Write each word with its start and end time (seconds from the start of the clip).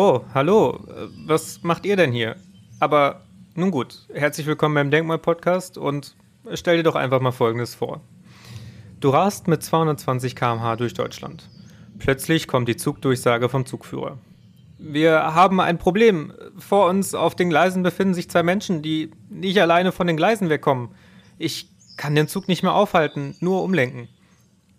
Oh, 0.00 0.20
hallo. 0.32 0.78
Was 1.26 1.64
macht 1.64 1.84
ihr 1.84 1.96
denn 1.96 2.12
hier? 2.12 2.36
Aber 2.78 3.22
nun 3.56 3.72
gut, 3.72 4.06
herzlich 4.14 4.46
willkommen 4.46 4.76
beim 4.76 4.92
Denkmal-Podcast 4.92 5.76
und 5.76 6.14
stell 6.54 6.76
dir 6.76 6.84
doch 6.84 6.94
einfach 6.94 7.20
mal 7.20 7.32
Folgendes 7.32 7.74
vor. 7.74 8.00
Du 9.00 9.10
rast 9.10 9.48
mit 9.48 9.64
220 9.64 10.36
km/h 10.36 10.76
durch 10.76 10.94
Deutschland. 10.94 11.50
Plötzlich 11.98 12.46
kommt 12.46 12.68
die 12.68 12.76
Zugdurchsage 12.76 13.48
vom 13.48 13.66
Zugführer. 13.66 14.18
Wir 14.78 15.34
haben 15.34 15.58
ein 15.58 15.78
Problem. 15.78 16.32
Vor 16.56 16.88
uns 16.88 17.16
auf 17.16 17.34
den 17.34 17.50
Gleisen 17.50 17.82
befinden 17.82 18.14
sich 18.14 18.30
zwei 18.30 18.44
Menschen, 18.44 18.82
die 18.82 19.10
nicht 19.28 19.60
alleine 19.60 19.90
von 19.90 20.06
den 20.06 20.16
Gleisen 20.16 20.48
wegkommen. 20.48 20.90
Ich 21.38 21.70
kann 21.96 22.14
den 22.14 22.28
Zug 22.28 22.46
nicht 22.46 22.62
mehr 22.62 22.74
aufhalten, 22.74 23.34
nur 23.40 23.64
umlenken. 23.64 24.06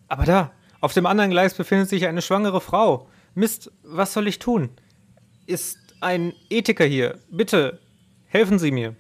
Aber 0.07 0.23
da, 0.23 0.51
auf 0.79 0.93
dem 0.93 1.05
anderen 1.05 1.29
Gleis 1.29 1.55
befindet 1.55 1.89
sich 1.89 2.07
eine 2.07 2.21
schwangere 2.21 2.61
Frau. 2.61 3.09
Mist, 3.35 3.69
was 3.83 4.13
soll 4.13 4.25
ich 4.25 4.39
tun? 4.39 4.69
Ist 5.49 5.79
ein 5.99 6.33
Ethiker 6.51 6.85
hier. 6.85 7.17
Bitte, 7.31 7.79
helfen 8.27 8.59
Sie 8.59 8.69
mir. 8.69 8.95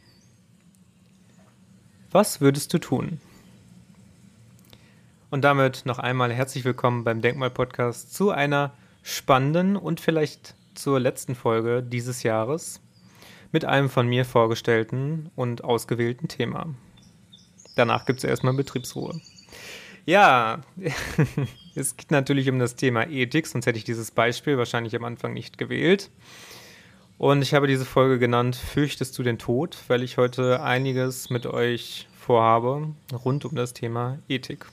Was 2.09 2.41
würdest 2.41 2.73
du 2.73 2.79
tun? 2.79 3.21
Und 5.29 5.43
damit 5.43 5.85
noch 5.85 5.99
einmal 5.99 6.33
herzlich 6.33 6.65
willkommen 6.65 7.03
beim 7.03 7.21
Denkmal-Podcast 7.21 8.15
zu 8.15 8.31
einer 8.31 8.73
spannenden 9.03 9.75
und 9.75 9.99
vielleicht 9.99 10.55
zur 10.73 10.99
letzten 10.99 11.35
Folge 11.35 11.83
dieses 11.83 12.23
Jahres 12.23 12.81
mit 13.51 13.63
einem 13.65 13.87
von 13.87 14.07
mir 14.07 14.25
vorgestellten 14.25 15.29
und 15.35 15.63
ausgewählten 15.63 16.29
Thema. 16.29 16.73
Danach 17.75 18.05
gibt 18.05 18.17
es 18.17 18.23
erstmal 18.23 18.55
Betriebsruhe. 18.55 19.21
Ja, 20.07 20.61
es 21.75 21.97
geht 21.97 22.11
natürlich 22.11 22.49
um 22.49 22.59
das 22.59 22.75
Thema 22.75 23.07
Ethik, 23.07 23.47
sonst 23.47 23.65
hätte 23.65 23.77
ich 23.77 23.83
dieses 23.83 24.11
Beispiel 24.11 24.57
wahrscheinlich 24.57 24.95
am 24.95 25.03
Anfang 25.03 25.33
nicht 25.33 25.57
gewählt. 25.57 26.09
Und 27.17 27.41
ich 27.41 27.53
habe 27.53 27.67
diese 27.67 27.85
Folge 27.85 28.17
genannt 28.17 28.55
Fürchtest 28.55 29.17
du 29.17 29.23
den 29.23 29.37
Tod, 29.37 29.77
weil 29.87 30.03
ich 30.03 30.17
heute 30.17 30.63
einiges 30.63 31.29
mit 31.29 31.45
euch 31.45 32.07
vorhabe 32.17 32.93
rund 33.25 33.43
um 33.45 33.55
das 33.55 33.73
Thema 33.73 34.19
Ethik. 34.29 34.65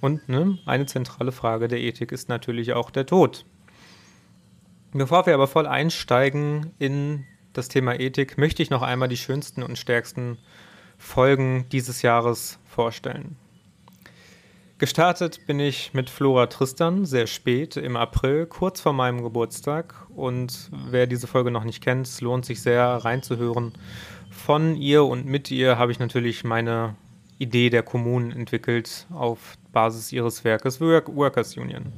Und 0.00 0.28
ne, 0.28 0.58
eine 0.66 0.86
zentrale 0.86 1.32
Frage 1.32 1.68
der 1.68 1.80
Ethik 1.80 2.12
ist 2.12 2.28
natürlich 2.28 2.72
auch 2.72 2.90
der 2.90 3.06
Tod. 3.06 3.44
Bevor 4.92 5.26
wir 5.26 5.34
aber 5.34 5.46
voll 5.46 5.66
einsteigen 5.66 6.72
in 6.78 7.26
das 7.52 7.68
Thema 7.68 7.98
Ethik, 7.98 8.38
möchte 8.38 8.62
ich 8.62 8.70
noch 8.70 8.82
einmal 8.82 9.08
die 9.08 9.16
schönsten 9.16 9.62
und 9.62 9.78
stärksten 9.78 10.38
Folgen 10.96 11.66
dieses 11.70 12.02
Jahres 12.02 12.58
vorstellen. 12.64 13.36
Gestartet 14.78 15.44
bin 15.44 15.58
ich 15.58 15.92
mit 15.92 16.08
Flora 16.08 16.46
Tristan 16.46 17.04
sehr 17.04 17.26
spät 17.26 17.76
im 17.76 17.96
April, 17.96 18.46
kurz 18.46 18.80
vor 18.80 18.92
meinem 18.92 19.24
Geburtstag. 19.24 20.06
Und 20.14 20.70
wer 20.88 21.08
diese 21.08 21.26
Folge 21.26 21.50
noch 21.50 21.64
nicht 21.64 21.82
kennt, 21.82 22.06
es 22.06 22.20
lohnt 22.20 22.46
sich 22.46 22.62
sehr 22.62 22.84
reinzuhören. 22.84 23.72
Von 24.30 24.76
ihr 24.76 25.02
und 25.02 25.26
mit 25.26 25.50
ihr 25.50 25.78
habe 25.78 25.90
ich 25.90 25.98
natürlich 25.98 26.44
meine 26.44 26.94
Idee 27.38 27.70
der 27.70 27.82
Kommunen 27.82 28.30
entwickelt 28.30 29.08
auf 29.12 29.56
Basis 29.72 30.12
ihres 30.12 30.44
Werkes 30.44 30.80
Work 30.80 31.12
Workers 31.12 31.56
Union. 31.56 31.92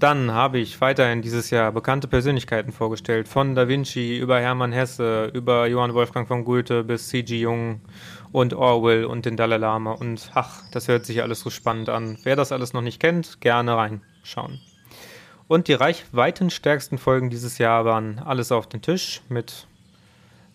Dann 0.00 0.32
habe 0.32 0.58
ich 0.58 0.80
weiterhin 0.80 1.20
dieses 1.20 1.50
Jahr 1.50 1.72
bekannte 1.72 2.08
Persönlichkeiten 2.08 2.72
vorgestellt, 2.72 3.28
von 3.28 3.54
Da 3.54 3.68
Vinci 3.68 4.18
über 4.18 4.40
Hermann 4.40 4.72
Hesse, 4.72 5.30
über 5.34 5.66
Johann 5.66 5.92
Wolfgang 5.92 6.26
von 6.26 6.44
Goethe 6.44 6.84
bis 6.84 7.08
C.G. 7.08 7.40
Jung 7.40 7.82
und 8.32 8.54
Orwell 8.54 9.04
und 9.04 9.26
den 9.26 9.36
Dalai 9.36 9.56
Lama. 9.56 9.92
Und 9.92 10.30
ach, 10.34 10.62
das 10.72 10.88
hört 10.88 11.04
sich 11.06 11.22
alles 11.22 11.40
so 11.40 11.50
spannend 11.50 11.88
an. 11.88 12.18
Wer 12.22 12.36
das 12.36 12.52
alles 12.52 12.72
noch 12.72 12.82
nicht 12.82 13.00
kennt, 13.00 13.40
gerne 13.40 13.76
reinschauen. 13.76 14.60
Und 15.48 15.66
die 15.66 15.74
reichweitenstärksten 15.74 16.98
Folgen 16.98 17.28
dieses 17.28 17.58
Jahr 17.58 17.84
waren 17.84 18.20
Alles 18.20 18.52
auf 18.52 18.68
den 18.68 18.82
Tisch 18.82 19.22
mit, 19.28 19.66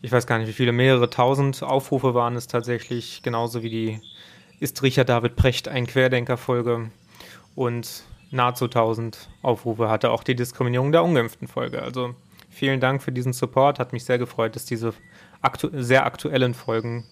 ich 0.02 0.12
weiß 0.12 0.25
gar 0.25 0.38
nicht 0.38 0.47
wie 0.47 0.53
viele, 0.53 0.72
mehrere 0.72 1.09
tausend 1.09 1.64
Aufrufe 1.64 2.14
waren 2.14 2.38
es 2.38 2.47
tatsächlich, 2.47 3.22
genauso 3.22 3.62
wie 3.62 3.69
die 3.69 4.02
Ist 4.62 4.81
Richard 4.84 5.09
David 5.09 5.35
Precht 5.35 5.68
ein 5.68 5.85
Querdenker-Folge. 5.85 6.91
Und 7.56 8.03
nahezu 8.31 8.66
1000 8.66 9.30
Aufrufe 9.41 9.90
hatte 9.90 10.12
auch 10.12 10.24
die 10.24 10.35
Diskriminierung 10.35 10.94
der 10.94 11.03
ungeimpften 11.03 11.50
Folge. 11.50 11.81
Also 11.81 12.16
vielen 12.50 12.80
Dank 12.80 13.03
für 13.03 13.12
diesen 13.12 13.34
Support. 13.34 13.80
Hat 13.80 13.91
mich 13.91 14.06
sehr 14.06 14.18
gefreut, 14.18 14.56
dass 14.56 14.64
diese 14.64 14.94
aktu 15.41 15.69
sehr 15.74 16.06
aktuellen 16.06 16.53
Folgen 16.53 17.03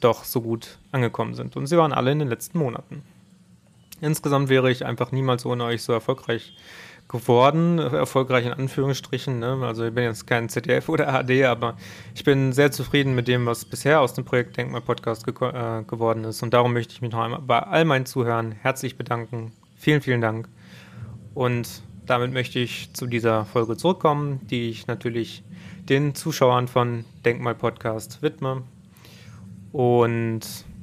doch 0.00 0.24
so 0.24 0.40
gut 0.40 0.78
angekommen 0.92 1.34
sind. 1.34 1.56
Und 1.56 1.66
sie 1.66 1.76
waren 1.76 1.92
alle 1.92 2.12
in 2.12 2.18
den 2.18 2.28
letzten 2.28 2.58
Monaten. 2.58 3.02
Insgesamt 4.00 4.48
wäre 4.48 4.70
ich 4.70 4.84
einfach 4.86 5.12
niemals 5.12 5.44
ohne 5.44 5.64
euch 5.64 5.82
so 5.82 5.92
erfolgreich 5.92 6.54
geworden. 7.10 7.78
Erfolgreich 7.78 8.46
in 8.46 8.52
Anführungsstrichen. 8.52 9.40
Ne? 9.40 9.58
Also 9.62 9.84
ich 9.84 9.94
bin 9.94 10.04
jetzt 10.04 10.26
kein 10.26 10.48
ZDF 10.48 10.88
oder 10.88 11.12
AD, 11.12 11.44
aber 11.44 11.76
ich 12.14 12.24
bin 12.24 12.52
sehr 12.52 12.70
zufrieden 12.70 13.14
mit 13.14 13.28
dem, 13.28 13.46
was 13.46 13.64
bisher 13.64 14.00
aus 14.00 14.14
dem 14.14 14.24
Projekt 14.24 14.56
Denkmal 14.56 14.80
Podcast 14.80 15.26
ge 15.26 15.34
äh, 15.34 15.82
geworden 15.82 16.24
ist. 16.24 16.42
Und 16.42 16.54
darum 16.54 16.72
möchte 16.72 16.94
ich 16.94 17.02
mich 17.02 17.12
noch 17.12 17.20
einmal 17.20 17.40
bei 17.40 17.58
all 17.58 17.84
meinen 17.84 18.06
Zuhörern 18.06 18.52
herzlich 18.52 18.96
bedanken. 18.96 19.52
Vielen, 19.76 20.00
vielen 20.00 20.20
Dank. 20.20 20.48
Und 21.34 21.82
damit 22.06 22.32
möchte 22.32 22.58
ich 22.58 22.92
zu 22.94 23.06
dieser 23.06 23.44
Folge 23.44 23.76
zurückkommen, 23.76 24.40
die 24.48 24.70
ich 24.70 24.86
natürlich 24.86 25.42
den 25.88 26.14
Zuschauern 26.14 26.68
von 26.68 27.04
Denkmal 27.24 27.54
Podcast 27.54 28.22
widme. 28.22 28.62
Und 29.72 30.40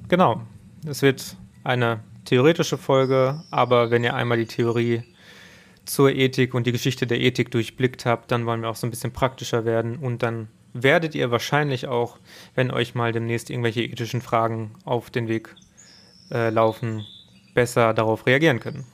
genau, 0.07 0.41
es 0.85 1.01
wird 1.01 1.35
eine 1.63 1.99
theoretische 2.25 2.77
Folge, 2.77 3.43
aber 3.51 3.91
wenn 3.91 4.03
ihr 4.03 4.13
einmal 4.13 4.37
die 4.37 4.45
Theorie 4.45 5.03
zur 5.85 6.11
Ethik 6.11 6.53
und 6.53 6.67
die 6.67 6.71
Geschichte 6.71 7.07
der 7.07 7.19
Ethik 7.21 7.51
durchblickt 7.51 8.05
habt, 8.05 8.31
dann 8.31 8.45
wollen 8.45 8.61
wir 8.61 8.69
auch 8.69 8.75
so 8.75 8.87
ein 8.87 8.89
bisschen 8.89 9.13
praktischer 9.13 9.65
werden 9.65 9.97
und 9.97 10.23
dann 10.23 10.49
werdet 10.73 11.15
ihr 11.15 11.31
wahrscheinlich 11.31 11.87
auch, 11.87 12.19
wenn 12.55 12.71
euch 12.71 12.95
mal 12.95 13.11
demnächst 13.11 13.49
irgendwelche 13.49 13.83
ethischen 13.83 14.21
Fragen 14.21 14.71
auf 14.83 15.09
den 15.09 15.27
Weg 15.27 15.55
äh, 16.31 16.49
laufen, 16.49 17.05
besser 17.53 17.93
darauf 17.93 18.25
reagieren 18.25 18.59
können. 18.59 18.85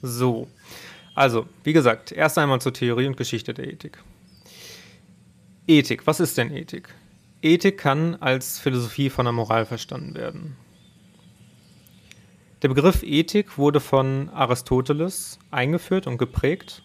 So, 0.00 0.48
also, 1.14 1.46
wie 1.62 1.72
gesagt, 1.72 2.10
erst 2.12 2.38
einmal 2.38 2.60
zur 2.60 2.72
Theorie 2.72 3.06
und 3.06 3.16
Geschichte 3.16 3.54
der 3.54 3.70
Ethik. 3.70 3.98
Ethik, 5.66 6.06
was 6.06 6.18
ist 6.18 6.38
denn 6.38 6.50
Ethik? 6.50 6.88
Ethik 7.42 7.78
kann 7.78 8.14
als 8.16 8.58
Philosophie 8.58 9.10
von 9.10 9.26
der 9.26 9.32
Moral 9.32 9.66
verstanden 9.66 10.14
werden. 10.14 10.56
Der 12.62 12.68
Begriff 12.68 13.02
Ethik 13.02 13.58
wurde 13.58 13.80
von 13.80 14.28
Aristoteles 14.30 15.38
eingeführt 15.50 16.06
und 16.06 16.18
geprägt. 16.18 16.84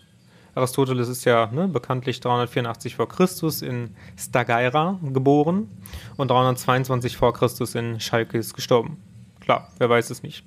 Aristoteles 0.56 1.08
ist 1.08 1.24
ja 1.26 1.52
ne, 1.52 1.68
bekanntlich 1.68 2.20
384 2.20 2.96
vor 2.96 3.08
Christus 3.08 3.62
in 3.62 3.96
Stagaira 4.18 5.00
geboren 5.04 5.70
und 6.18 6.32
322 6.32 7.16
vor 7.16 7.34
Christus 7.34 7.76
in 7.76 8.00
Chalkis 8.00 8.56
gestorben. 8.56 8.98
Klar, 9.40 9.72
wer 9.78 9.90
weiß 9.90 10.10
es 10.10 10.24
nicht 10.24 10.44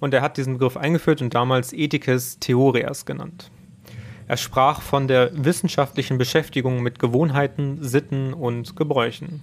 und 0.00 0.14
er 0.14 0.22
hat 0.22 0.36
diesen 0.36 0.54
Begriff 0.54 0.76
eingeführt 0.76 1.22
und 1.22 1.34
damals 1.34 1.72
Ethikes 1.72 2.38
Theorias 2.38 3.06
genannt. 3.06 3.50
Er 4.28 4.36
sprach 4.36 4.82
von 4.82 5.06
der 5.06 5.30
wissenschaftlichen 5.32 6.18
Beschäftigung 6.18 6.82
mit 6.82 6.98
Gewohnheiten, 6.98 7.78
Sitten 7.80 8.34
und 8.34 8.74
Gebräuchen. 8.74 9.42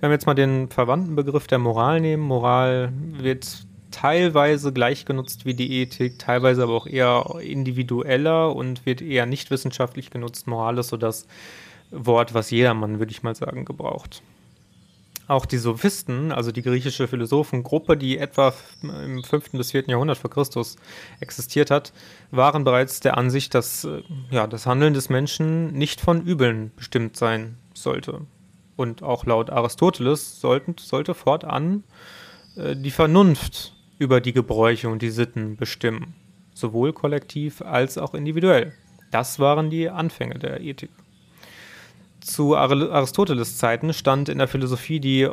Wenn 0.00 0.10
wir 0.10 0.14
jetzt 0.14 0.26
mal 0.26 0.34
den 0.34 0.68
verwandten 0.68 1.14
Begriff 1.14 1.46
der 1.46 1.58
Moral 1.58 2.00
nehmen, 2.00 2.22
Moral 2.22 2.92
wird 2.94 3.66
teilweise 3.90 4.72
gleich 4.72 5.04
genutzt 5.04 5.44
wie 5.44 5.54
die 5.54 5.80
Ethik, 5.82 6.18
teilweise 6.18 6.62
aber 6.64 6.72
auch 6.72 6.86
eher 6.86 7.24
individueller 7.40 8.54
und 8.54 8.86
wird 8.86 9.02
eher 9.02 9.26
nicht 9.26 9.50
wissenschaftlich 9.50 10.10
genutzt. 10.10 10.46
Moral 10.46 10.78
ist 10.78 10.88
so 10.88 10.96
das 10.96 11.26
Wort, 11.90 12.34
was 12.34 12.50
jedermann, 12.50 12.98
würde 12.98 13.12
ich 13.12 13.22
mal 13.22 13.34
sagen, 13.34 13.64
gebraucht. 13.64 14.22
Auch 15.30 15.46
die 15.46 15.58
Sophisten, 15.58 16.32
also 16.32 16.50
die 16.50 16.60
griechische 16.60 17.06
Philosophengruppe, 17.06 17.96
die 17.96 18.18
etwa 18.18 18.52
im 18.82 19.22
5. 19.22 19.52
bis 19.52 19.70
4. 19.70 19.84
Jahrhundert 19.86 20.18
vor 20.18 20.28
Christus 20.28 20.74
existiert 21.20 21.70
hat, 21.70 21.92
waren 22.32 22.64
bereits 22.64 22.98
der 22.98 23.16
Ansicht, 23.16 23.54
dass 23.54 23.84
äh, 23.84 24.02
ja, 24.32 24.48
das 24.48 24.66
Handeln 24.66 24.92
des 24.92 25.08
Menschen 25.08 25.68
nicht 25.68 26.00
von 26.00 26.26
Übeln 26.26 26.72
bestimmt 26.74 27.16
sein 27.16 27.58
sollte. 27.74 28.22
Und 28.74 29.04
auch 29.04 29.24
laut 29.24 29.50
Aristoteles 29.50 30.40
sollten, 30.40 30.74
sollte 30.80 31.14
fortan 31.14 31.84
äh, 32.56 32.74
die 32.74 32.90
Vernunft 32.90 33.76
über 34.00 34.20
die 34.20 34.32
Gebräuche 34.32 34.88
und 34.88 35.00
die 35.00 35.10
Sitten 35.10 35.54
bestimmen, 35.56 36.16
sowohl 36.54 36.92
kollektiv 36.92 37.62
als 37.62 37.98
auch 37.98 38.14
individuell. 38.14 38.72
Das 39.12 39.38
waren 39.38 39.70
die 39.70 39.90
Anfänge 39.90 40.40
der 40.40 40.60
Ethik 40.60 40.90
zu 42.32 42.56
Aristoteles 42.56 43.58
Zeiten 43.58 43.92
stand 43.92 44.28
in 44.28 44.38
der 44.38 44.48
Philosophie 44.48 45.00
die 45.00 45.28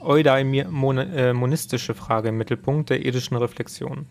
eudaimonistische 0.00 1.94
Frage 1.94 2.28
im 2.30 2.38
Mittelpunkt 2.38 2.90
der 2.90 3.04
ethischen 3.04 3.36
Reflexion. 3.36 4.06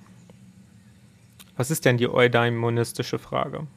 Was 1.57 1.69
ist 1.69 1.85
denn 1.85 1.97
die 1.97 2.09
eudaimonistische 2.09 3.19
Frage? 3.19 3.67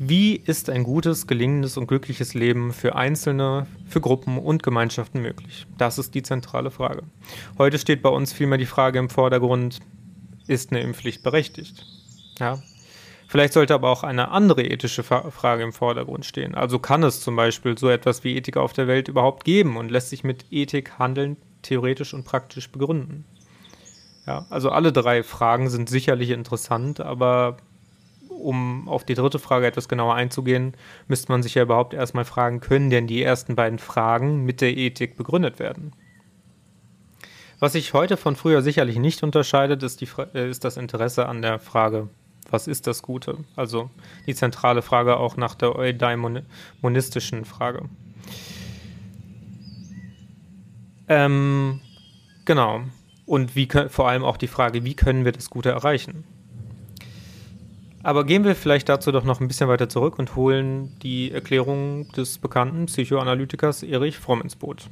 Wie 0.00 0.36
ist 0.36 0.70
ein 0.70 0.84
gutes, 0.84 1.26
gelingendes 1.26 1.76
und 1.76 1.88
glückliches 1.88 2.32
Leben 2.34 2.72
für 2.72 2.94
Einzelne, 2.94 3.66
für 3.86 4.00
Gruppen 4.00 4.38
und 4.38 4.62
Gemeinschaften 4.62 5.20
möglich? 5.20 5.66
Das 5.76 5.98
ist 5.98 6.14
die 6.14 6.22
zentrale 6.22 6.70
Frage. 6.70 7.02
Heute 7.58 7.78
steht 7.78 8.00
bei 8.00 8.08
uns 8.08 8.32
vielmehr 8.32 8.58
die 8.58 8.66
Frage 8.66 9.00
im 9.00 9.10
Vordergrund, 9.10 9.80
ist 10.46 10.70
eine 10.70 10.80
Impfpflicht 10.80 11.22
berechtigt? 11.24 11.84
Ja, 12.38 12.62
Vielleicht 13.30 13.52
sollte 13.52 13.74
aber 13.74 13.90
auch 13.90 14.04
eine 14.04 14.30
andere 14.30 14.62
ethische 14.62 15.02
Frage 15.02 15.62
im 15.62 15.74
Vordergrund 15.74 16.24
stehen. 16.24 16.54
Also 16.54 16.78
kann 16.78 17.02
es 17.02 17.20
zum 17.20 17.36
Beispiel 17.36 17.76
so 17.76 17.90
etwas 17.90 18.24
wie 18.24 18.34
Ethik 18.34 18.56
auf 18.56 18.72
der 18.72 18.88
Welt 18.88 19.08
überhaupt 19.08 19.44
geben 19.44 19.76
und 19.76 19.90
lässt 19.90 20.08
sich 20.08 20.24
mit 20.24 20.46
Ethik 20.50 20.98
handeln 20.98 21.36
theoretisch 21.60 22.14
und 22.14 22.24
praktisch 22.24 22.72
begründen? 22.72 23.26
Ja, 24.26 24.46
also 24.48 24.70
alle 24.70 24.94
drei 24.94 25.22
Fragen 25.22 25.68
sind 25.68 25.90
sicherlich 25.90 26.30
interessant, 26.30 27.00
aber 27.00 27.58
um 28.30 28.88
auf 28.88 29.04
die 29.04 29.14
dritte 29.14 29.38
Frage 29.38 29.66
etwas 29.66 29.90
genauer 29.90 30.14
einzugehen, 30.14 30.74
müsste 31.06 31.30
man 31.30 31.42
sich 31.42 31.54
ja 31.54 31.64
überhaupt 31.64 31.92
erstmal 31.92 32.24
fragen, 32.24 32.60
können 32.60 32.88
denn 32.88 33.06
die 33.06 33.22
ersten 33.22 33.56
beiden 33.56 33.78
Fragen 33.78 34.46
mit 34.46 34.62
der 34.62 34.74
Ethik 34.74 35.18
begründet 35.18 35.58
werden? 35.58 35.92
Was 37.58 37.72
sich 37.72 37.92
heute 37.92 38.16
von 38.16 38.36
früher 38.36 38.62
sicherlich 38.62 38.98
nicht 38.98 39.22
unterscheidet, 39.22 39.82
ist, 39.82 40.00
die, 40.00 40.08
äh, 40.32 40.48
ist 40.48 40.64
das 40.64 40.78
Interesse 40.78 41.26
an 41.26 41.42
der 41.42 41.58
Frage, 41.58 42.08
was 42.50 42.66
ist 42.66 42.86
das 42.86 43.02
Gute? 43.02 43.38
Also 43.56 43.90
die 44.26 44.34
zentrale 44.34 44.82
Frage 44.82 45.16
auch 45.16 45.36
nach 45.36 45.54
der 45.54 45.76
eudaimonistischen 45.76 47.44
Frage. 47.44 47.88
Ähm, 51.08 51.80
genau. 52.44 52.82
Und 53.26 53.56
wie, 53.56 53.68
vor 53.88 54.08
allem 54.08 54.24
auch 54.24 54.36
die 54.36 54.46
Frage, 54.46 54.84
wie 54.84 54.94
können 54.94 55.24
wir 55.24 55.32
das 55.32 55.50
Gute 55.50 55.70
erreichen? 55.70 56.24
Aber 58.02 58.24
gehen 58.24 58.44
wir 58.44 58.54
vielleicht 58.54 58.88
dazu 58.88 59.12
doch 59.12 59.24
noch 59.24 59.40
ein 59.40 59.48
bisschen 59.48 59.68
weiter 59.68 59.88
zurück 59.88 60.18
und 60.18 60.36
holen 60.36 60.96
die 61.02 61.32
Erklärung 61.32 62.10
des 62.12 62.38
bekannten 62.38 62.86
Psychoanalytikers 62.86 63.82
Erich 63.82 64.18
Fromm 64.18 64.40
ins 64.40 64.56
Boot. 64.56 64.88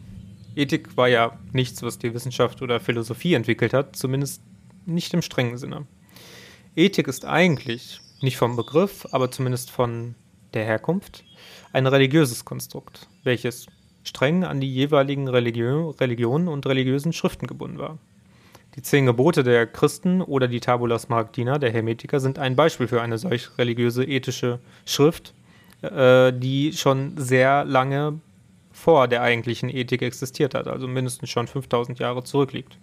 Ethik 0.55 0.97
war 0.97 1.09
ja 1.09 1.39
nichts, 1.53 1.83
was 1.83 1.99
die 1.99 2.13
Wissenschaft 2.13 2.63
oder 2.63 2.81
Philosophie 2.81 3.35
entwickelt 3.35 3.73
hat, 3.73 3.95
zumindest 3.95 4.43
nicht 4.87 5.15
im 5.15 5.23
strengen 5.23 5.57
Sinne. 5.59 5.87
Ethik 6.77 7.09
ist 7.09 7.25
eigentlich, 7.25 8.03
nicht 8.21 8.37
vom 8.37 8.55
Begriff, 8.55 9.07
aber 9.11 9.31
zumindest 9.31 9.71
von 9.71 10.15
der 10.53 10.67
Herkunft, 10.67 11.25
ein 11.73 11.87
religiöses 11.87 12.45
Konstrukt, 12.45 13.09
welches 13.25 13.67
streng 14.03 14.45
an 14.45 14.61
die 14.61 14.71
jeweiligen 14.71 15.27
Religion, 15.27 15.95
Religionen 15.95 16.49
und 16.49 16.67
religiösen 16.67 17.15
Schriften 17.15 17.47
gebunden 17.47 17.79
war. 17.79 17.97
Die 18.75 18.83
zehn 18.83 19.07
Gebote 19.07 19.43
der 19.43 19.67
Christen 19.67 20.21
oder 20.21 20.49
die 20.49 20.61
Tabula 20.61 20.99
Smaragdina 20.99 21.57
der 21.57 21.73
Hermetiker 21.73 22.21
sind 22.21 22.39
ein 22.39 22.57
Beispiel 22.57 22.89
für 22.89 23.01
eine 23.01 23.17
solch 23.17 23.57
religiöse 23.57 24.05
ethische 24.05 24.61
Schrift, 24.85 25.33
äh, 25.81 26.31
die 26.31 26.75
schon 26.75 27.17
sehr 27.17 27.65
lange 27.65 28.21
vor 28.71 29.09
der 29.09 29.23
eigentlichen 29.23 29.71
Ethik 29.71 30.03
existiert 30.03 30.55
hat, 30.55 30.69
also 30.69 30.87
mindestens 30.87 31.31
schon 31.31 31.47
5000 31.47 31.99
Jahre 32.01 32.23
zurückliegt. 32.23 32.77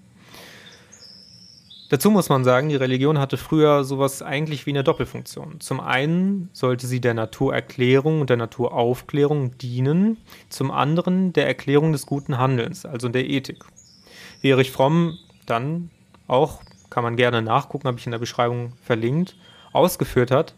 Dazu 1.93 2.09
muss 2.09 2.27
man 2.27 2.43
sagen, 2.43 2.69
die 2.69 2.75
Religion 2.75 3.19
hatte 3.19 3.37
früher 3.37 3.83
sowas 3.83 4.23
eigentlich 4.23 4.65
wie 4.65 4.71
eine 4.71 4.83
Doppelfunktion. 4.83 5.59
Zum 5.59 5.79
einen 5.79 6.49
sollte 6.51 6.87
sie 6.87 6.99
der 6.99 7.13
Naturerklärung 7.13 8.19
und 8.19 8.31
der 8.31 8.37
Naturaufklärung 8.37 9.59
dienen, 9.59 10.17
zum 10.49 10.71
anderen 10.71 11.33
der 11.33 11.45
Erklärung 11.45 11.91
des 11.91 12.07
guten 12.07 12.39
Handelns, 12.39 12.87
also 12.87 13.09
der 13.09 13.29
Ethik. 13.29 13.63
Wie 14.41 14.49
Erich 14.49 14.71
Fromm 14.71 15.19
dann 15.45 15.91
auch, 16.25 16.63
kann 16.89 17.03
man 17.03 17.15
gerne 17.15 17.43
nachgucken, 17.43 17.87
habe 17.87 17.99
ich 17.99 18.07
in 18.07 18.11
der 18.11 18.17
Beschreibung 18.17 18.73
verlinkt, 18.81 19.35
ausgeführt 19.71 20.31
hat, 20.31 20.55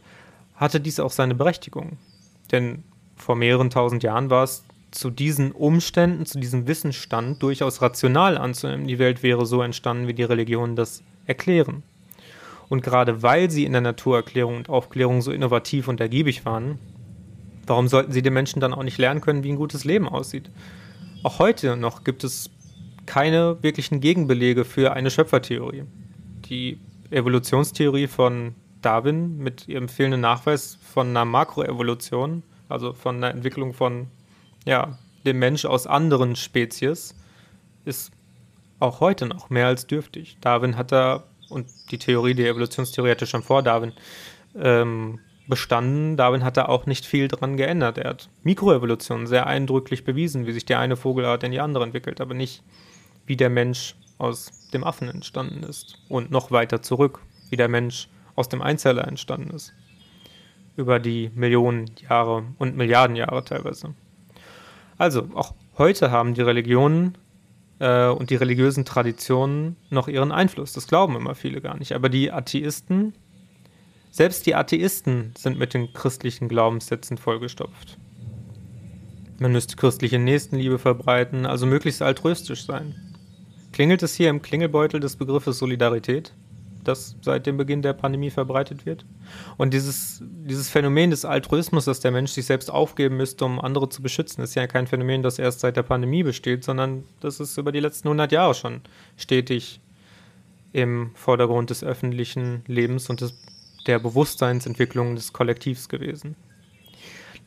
hatte 0.56 0.80
dies 0.80 1.02
auch 1.02 1.12
seine 1.12 1.36
Berechtigung. 1.36 1.98
Denn 2.54 2.86
vor 3.18 3.36
mehreren 3.36 3.70
tausend 3.70 4.04
Jahren 4.04 4.30
war 4.30 4.46
es 4.46 4.64
zu 4.92 5.10
diesen 5.10 5.52
Umständen, 5.52 6.26
zu 6.26 6.40
diesem 6.40 6.66
Wissensstand 6.66 7.44
durchaus 7.44 7.82
rational 7.82 8.38
anzunehmen, 8.38 8.88
die 8.88 9.00
Welt 9.00 9.22
wäre 9.22 9.46
so 9.46 9.62
entstanden, 9.62 10.08
wie 10.08 10.14
die 10.14 10.24
Religionen 10.24 10.78
das 10.78 11.04
erklären. 11.26 11.84
Und 12.70 12.82
gerade 12.82 13.22
weil 13.22 13.52
sie 13.52 13.66
in 13.66 13.74
der 13.74 13.82
Naturerklärung 13.82 14.58
und 14.58 14.70
Aufklärung 14.70 15.22
so 15.22 15.32
innovativ 15.32 15.88
und 15.88 16.02
ergiebig 16.02 16.46
waren, 16.46 16.80
warum 17.68 17.88
sollten 17.88 18.12
sie 18.12 18.22
den 18.22 18.34
Menschen 18.34 18.60
dann 18.60 18.74
auch 18.74 18.84
nicht 18.84 18.98
lernen 18.98 19.22
können, 19.22 19.44
wie 19.44 19.52
ein 19.52 19.58
gutes 19.58 19.84
Leben 19.84 20.08
aussieht? 20.10 20.50
Auch 21.24 21.40
heute 21.40 21.78
noch 21.78 22.04
gibt 22.04 22.24
es 22.24 22.50
keine 23.06 23.62
wirklichen 23.62 24.00
Gegenbelege 24.00 24.66
für 24.66 24.94
eine 24.94 25.12
Schöpfertheorie. 25.12 25.84
Die 26.46 26.80
Evolutionstheorie 27.12 28.08
von 28.08 28.56
Darwin 28.82 29.38
mit 29.38 29.68
ihrem 29.68 29.90
fehlenden 29.90 30.22
Nachweis 30.22 30.78
von 30.82 31.10
einer 31.10 31.26
Makroevolution, 31.26 32.44
also 32.70 32.94
von 32.94 33.18
einer 33.18 33.32
Entwicklung 33.32 33.74
von 33.74 34.08
ja, 34.66 34.98
dem 35.26 35.40
Mensch 35.40 35.66
aus 35.66 35.88
anderen 35.88 36.36
Spezies, 36.36 37.16
ist 37.86 38.12
auch 38.80 39.00
heute 39.00 39.26
noch 39.26 39.50
mehr 39.50 39.68
als 39.68 39.88
dürftig. 39.88 40.38
Darwin 40.42 40.78
hat 40.78 40.92
da, 40.92 41.24
und 41.50 41.68
die 41.92 41.98
Theorie, 41.98 42.34
die 42.34 42.48
Evolutionstheorie 42.48 43.12
hatte 43.12 43.28
schon 43.28 43.44
vor 43.44 43.64
Darwin 43.64 43.94
ähm, 44.56 45.20
bestanden, 45.48 46.18
Darwin 46.18 46.44
hat 46.44 46.58
da 46.58 46.66
auch 46.66 46.86
nicht 46.86 47.06
viel 47.06 47.28
dran 47.28 47.58
geändert. 47.58 47.98
Er 47.98 48.12
hat 48.12 48.30
Mikroevolution 48.44 49.28
sehr 49.28 49.48
eindrücklich 49.48 50.04
bewiesen, 50.04 50.46
wie 50.46 50.52
sich 50.52 50.66
die 50.66 50.76
eine 50.76 50.96
Vogelart 50.96 51.44
in 51.44 51.52
die 51.52 51.60
andere 51.60 51.84
entwickelt, 51.84 52.20
aber 52.20 52.34
nicht 52.34 52.64
wie 53.26 53.38
der 53.38 53.50
Mensch 53.50 53.96
aus 54.18 54.70
dem 54.74 54.84
Affen 54.84 55.10
entstanden 55.10 55.64
ist. 55.64 55.98
Und 56.10 56.32
noch 56.32 56.52
weiter 56.52 56.82
zurück, 56.82 57.20
wie 57.50 57.58
der 57.58 57.68
Mensch 57.68 58.08
aus 58.36 58.50
dem 58.50 58.62
Einzeller 58.62 59.08
entstanden 59.08 59.52
ist. 59.52 59.74
Über 60.76 61.00
die 61.00 61.32
Millionen 61.36 61.92
Jahre 62.10 62.44
und 62.58 62.76
Milliarden 62.76 63.16
Jahre 63.16 63.44
teilweise. 63.44 63.94
Also, 64.98 65.30
auch 65.34 65.54
heute 65.78 66.12
haben 66.12 66.34
die 66.34 66.42
Religionen 66.42 67.18
äh, 67.80 68.08
und 68.08 68.30
die 68.30 68.36
religiösen 68.36 68.86
Traditionen 68.86 69.76
noch 69.90 70.08
ihren 70.08 70.32
Einfluss. 70.32 70.74
Das 70.74 70.88
glauben 70.88 71.16
immer 71.16 71.36
viele 71.36 71.62
gar 71.62 71.78
nicht. 71.78 71.94
Aber 71.94 72.10
die 72.10 72.32
Atheisten, 72.32 73.14
selbst 74.12 74.46
die 74.46 74.56
Atheisten 74.56 75.34
sind 75.38 75.58
mit 75.58 75.74
den 75.74 75.94
christlichen 75.94 76.48
Glaubenssätzen 76.48 77.18
vollgestopft. 77.18 77.98
Man 79.40 79.52
müsste 79.52 79.76
christliche 79.76 80.18
Nächstenliebe 80.18 80.80
verbreiten, 80.80 81.46
also 81.46 81.66
möglichst 81.66 82.02
altruistisch 82.02 82.66
sein. 82.66 82.96
Klingelt 83.74 84.02
es 84.04 84.16
hier 84.16 84.30
im 84.30 84.42
Klingelbeutel 84.42 85.02
des 85.02 85.18
Begriffes 85.18 85.60
Solidarität, 85.60 86.34
das 86.88 87.16
seit 87.22 87.46
dem 87.46 87.58
Beginn 87.58 87.82
der 87.82 87.94
Pandemie 87.94 88.30
verbreitet 88.30 88.86
wird? 88.86 89.06
Und 89.58 89.74
dieses, 89.74 90.24
dieses 90.24 90.70
Phänomen 90.70 91.10
des 91.10 91.26
Altruismus, 91.26 91.86
dass 91.86 92.00
der 92.00 92.12
Mensch 92.12 92.32
sich 92.32 92.46
selbst 92.46 92.72
aufgeben 92.72 93.18
müsste, 93.18 93.46
um 93.46 93.60
andere 93.60 93.90
zu 93.90 94.02
beschützen, 94.02 94.44
ist 94.44 94.56
ja 94.56 94.68
kein 94.68 94.88
Phänomen, 94.88 95.24
das 95.24 95.40
erst 95.40 95.60
seit 95.60 95.78
der 95.78 95.84
Pandemie 95.84 96.24
besteht, 96.24 96.64
sondern 96.64 97.04
das 97.20 97.40
ist 97.40 97.58
über 97.58 97.72
die 97.72 97.80
letzten 97.80 98.08
100 98.08 98.32
Jahre 98.32 98.54
schon 98.54 98.82
stetig 99.18 99.82
im 100.74 101.12
Vordergrund 101.16 101.70
des 101.70 101.84
öffentlichen 101.84 102.64
Lebens 102.68 103.10
und 103.10 103.22
des, 103.22 103.34
der 103.88 104.00
Bewusstseinsentwicklung 104.00 105.16
des 105.16 105.32
Kollektivs 105.32 105.88
gewesen. 105.90 106.36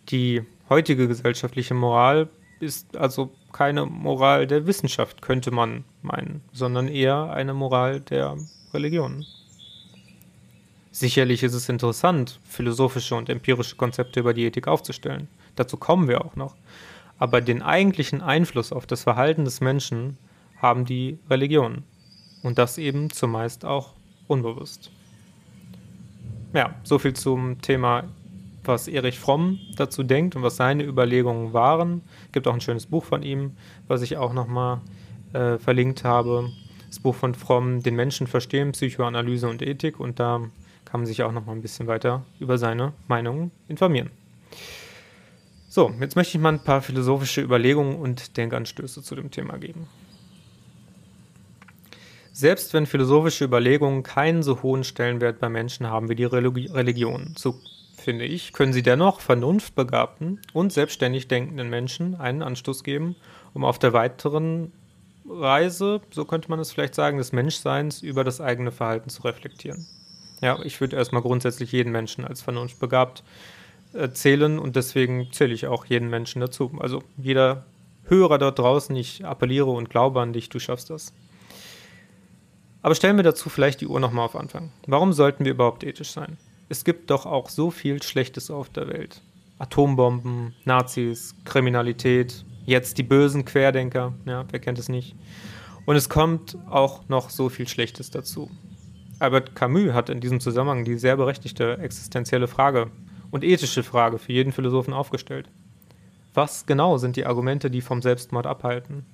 Die 0.09 0.43
heutige 0.71 1.09
gesellschaftliche 1.09 1.75
Moral 1.75 2.29
ist 2.61 2.97
also 2.97 3.31
keine 3.53 3.87
Moral 3.87 4.47
der 4.47 4.67
Wissenschaft, 4.67 5.23
könnte 5.23 5.51
man 5.51 5.85
meinen, 6.03 6.43
sondern 6.53 6.89
eher 6.89 7.31
eine 7.31 7.55
Moral 7.55 8.01
der 8.01 8.37
Religion. 8.73 9.25
Sicherlich 10.99 11.45
ist 11.45 11.55
es 11.55 11.69
interessant, 11.69 12.41
philosophische 12.43 13.15
und 13.15 13.29
empirische 13.29 13.77
Konzepte 13.77 14.19
über 14.19 14.35
die 14.35 14.45
Ethik 14.47 14.67
aufzustellen. 14.67 15.29
Dazu 15.55 15.77
kommen 15.77 16.09
wir 16.09 16.25
auch 16.25 16.35
noch. 16.35 16.57
Aber 17.21 17.41
den 17.41 17.63
eigentlichen 17.63 18.21
Einfluss 18.21 18.73
auf 18.73 18.85
das 18.85 19.05
Verhalten 19.05 19.45
des 19.45 19.61
Menschen 19.61 20.19
haben 20.61 20.85
die 20.85 21.21
Religionen. 21.31 21.85
Und 22.43 22.59
das 22.59 22.79
eben 22.79 23.11
zumeist 23.11 23.65
auch 23.65 23.95
unbewusst. 24.27 24.91
Ja, 26.53 26.75
soviel 26.83 27.13
zum 27.13 27.61
Thema 27.61 28.03
was 28.65 28.89
Erich 28.89 29.21
Fromm 29.21 29.61
dazu 29.77 30.03
denkt 30.03 30.35
und 30.35 30.43
was 30.43 30.57
seine 30.57 30.83
Überlegungen 30.83 31.53
waren. 31.53 32.03
Es 32.27 32.33
gibt 32.33 32.49
auch 32.49 32.55
ein 32.55 32.61
schönes 32.61 32.87
Buch 32.87 33.05
von 33.05 33.23
ihm, 33.23 33.53
was 33.87 34.03
ich 34.03 34.17
auch 34.17 34.33
nochmal 34.33 34.81
äh, 35.33 35.59
verlinkt 35.59 36.03
habe. 36.03 36.51
Das 36.89 36.99
Buch 36.99 37.15
von 37.15 37.37
Fromm, 37.37 37.85
Den 37.85 37.95
Menschen 37.95 38.27
verstehen, 38.27 38.73
Psychoanalyse 38.73 39.49
und 39.49 39.63
Ethik. 39.63 40.01
Und 40.01 40.19
da 40.19 40.41
kann 40.91 41.01
man 41.01 41.07
sich 41.07 41.23
auch 41.23 41.33
nochmal 41.33 41.55
ein 41.55 41.63
bisschen 41.63 41.87
weiter 41.87 42.25
über 42.41 42.57
seine 42.57 42.93
Meinungen 43.09 43.51
informieren. 43.69 44.11
So, 45.69 45.93
jetzt 46.01 46.17
möchte 46.17 46.39
ich 46.39 46.43
mal 46.43 46.55
ein 46.55 46.65
paar 46.65 46.81
philosophische 46.81 47.43
Überlegungen 47.43 47.97
und 47.97 48.37
Denkanstöße 48.39 49.03
zu 49.03 49.15
dem 49.15 49.31
Thema 49.31 49.59
geben. 49.59 49.87
Selbst 52.33 52.73
wenn 52.73 52.87
philosophische 52.87 53.45
Überlegungen 53.45 54.03
keinen 54.03 54.43
so 54.43 54.63
hohen 54.63 54.85
Stellenwert 54.85 55.41
bei 55.41 55.49
Menschen 55.49 55.89
haben 55.89 56.09
wie 56.09 56.15
die 56.15 56.25
Religion, 56.25 57.35
so 57.37 57.61
finde 57.97 58.25
ich, 58.25 58.53
können 58.53 58.73
sie 58.73 58.83
dennoch 58.83 59.21
vernunftbegabten 59.21 60.41
und 60.55 60.73
selbstständig 60.73 61.29
denkenden 61.29 61.69
Menschen 61.69 62.15
einen 62.15 62.43
Anstoß 62.43 62.83
geben, 62.85 63.17
um 63.53 63.65
auf 63.65 63.79
der 63.79 63.93
weiteren 63.93 64.73
Reise, 65.29 66.01
so 66.11 66.25
könnte 66.25 66.49
man 66.49 66.61
es 66.61 66.73
vielleicht 66.73 66.95
sagen, 66.95 67.19
des 67.19 67.33
Menschseins 67.33 68.03
über 68.03 68.25
das 68.25 68.41
eigene 68.41 68.73
Verhalten 68.73 69.11
zu 69.11 69.23
reflektieren. 69.23 69.87
Ja, 70.41 70.59
ich 70.63 70.81
würde 70.81 70.97
erstmal 70.97 71.23
grundsätzlich 71.23 71.73
jeden 71.73 71.93
Menschen 71.93 72.25
als 72.25 72.43
vernunftbegabt 72.43 73.25
äh, 73.93 74.11
zählen 74.11 74.59
und 74.59 74.77
deswegen 74.77 75.33
zähle 75.33 75.55
ich 75.55 75.67
auch 75.67 75.85
jeden 75.87 76.11
Menschen 76.11 76.41
dazu. 76.41 76.71
Also 76.79 77.03
jeder 77.17 77.65
Hörer 78.05 78.39
dort 78.39 78.59
draußen, 78.59 78.95
ich 78.97 79.25
appelliere 79.25 79.71
und 79.71 79.91
glaube 79.91 80.21
an 80.21 80.33
dich, 80.33 80.49
du 80.49 80.59
schaffst 80.59 80.91
das. 80.91 81.13
Aber 82.83 82.95
stellen 82.95 83.17
wir 83.17 83.25
dazu 83.25 83.49
vielleicht 83.49 83.81
die 83.81 83.87
Uhr 83.87 84.01
nochmal 84.01 84.25
auf 84.25 84.37
Anfang. 84.37 84.71
Warum 84.87 85.13
sollten 85.13 85.45
wir 85.45 85.53
überhaupt 85.53 85.85
ethisch 85.85 86.11
sein? 86.11 86.39
es 86.69 86.85
gibt 86.85 87.11
doch 87.11 87.27
auch 87.27 87.49
so 87.49 87.71
viel 87.71 88.03
Schlechtes 88.03 88.51
auf 88.51 88.69
der 88.69 88.89
Welt. 88.89 89.23
Atombomben, 89.59 90.55
Nazis, 90.65 91.35
Kriminalität, 91.45 92.45
jetzt 92.65 92.99
die 92.99 93.03
bösen 93.03 93.45
Querdenker, 93.45 94.13
ja, 94.25 94.45
wer 94.51 94.61
kennt 94.61 94.79
es 94.79 94.89
nicht. 94.89 95.17
Und 95.87 95.97
es 95.97 96.09
kommt 96.09 96.57
auch 96.69 97.09
noch 97.09 97.31
so 97.31 97.49
viel 97.49 97.67
Schlechtes 97.67 98.11
dazu. 98.11 98.51
Albert 99.21 99.57
Camus 99.57 99.93
hat 99.93 100.11
in 100.11 100.21
diesem 100.21 100.41
Zusammenhang 100.41 100.85
die 100.85 100.97
sehr 100.97 101.17
berechtigte 101.17 101.79
existenzielle 101.79 102.47
Frage 102.47 102.91
und 103.31 103.43
ethische 103.43 103.83
Frage 103.83 104.19
für 104.19 104.33
jeden 104.33 104.53
Philosophen 104.53 104.95
aufgestellt. 104.95 105.49
Was 106.35 106.67
genau 106.67 106.99
sind 106.99 107.17
die 107.17 107.27
Argumente, 107.27 107.71
die 107.71 107.81
vom 107.81 108.01
Selbstmord 108.01 108.47
abhalten? 108.47 109.05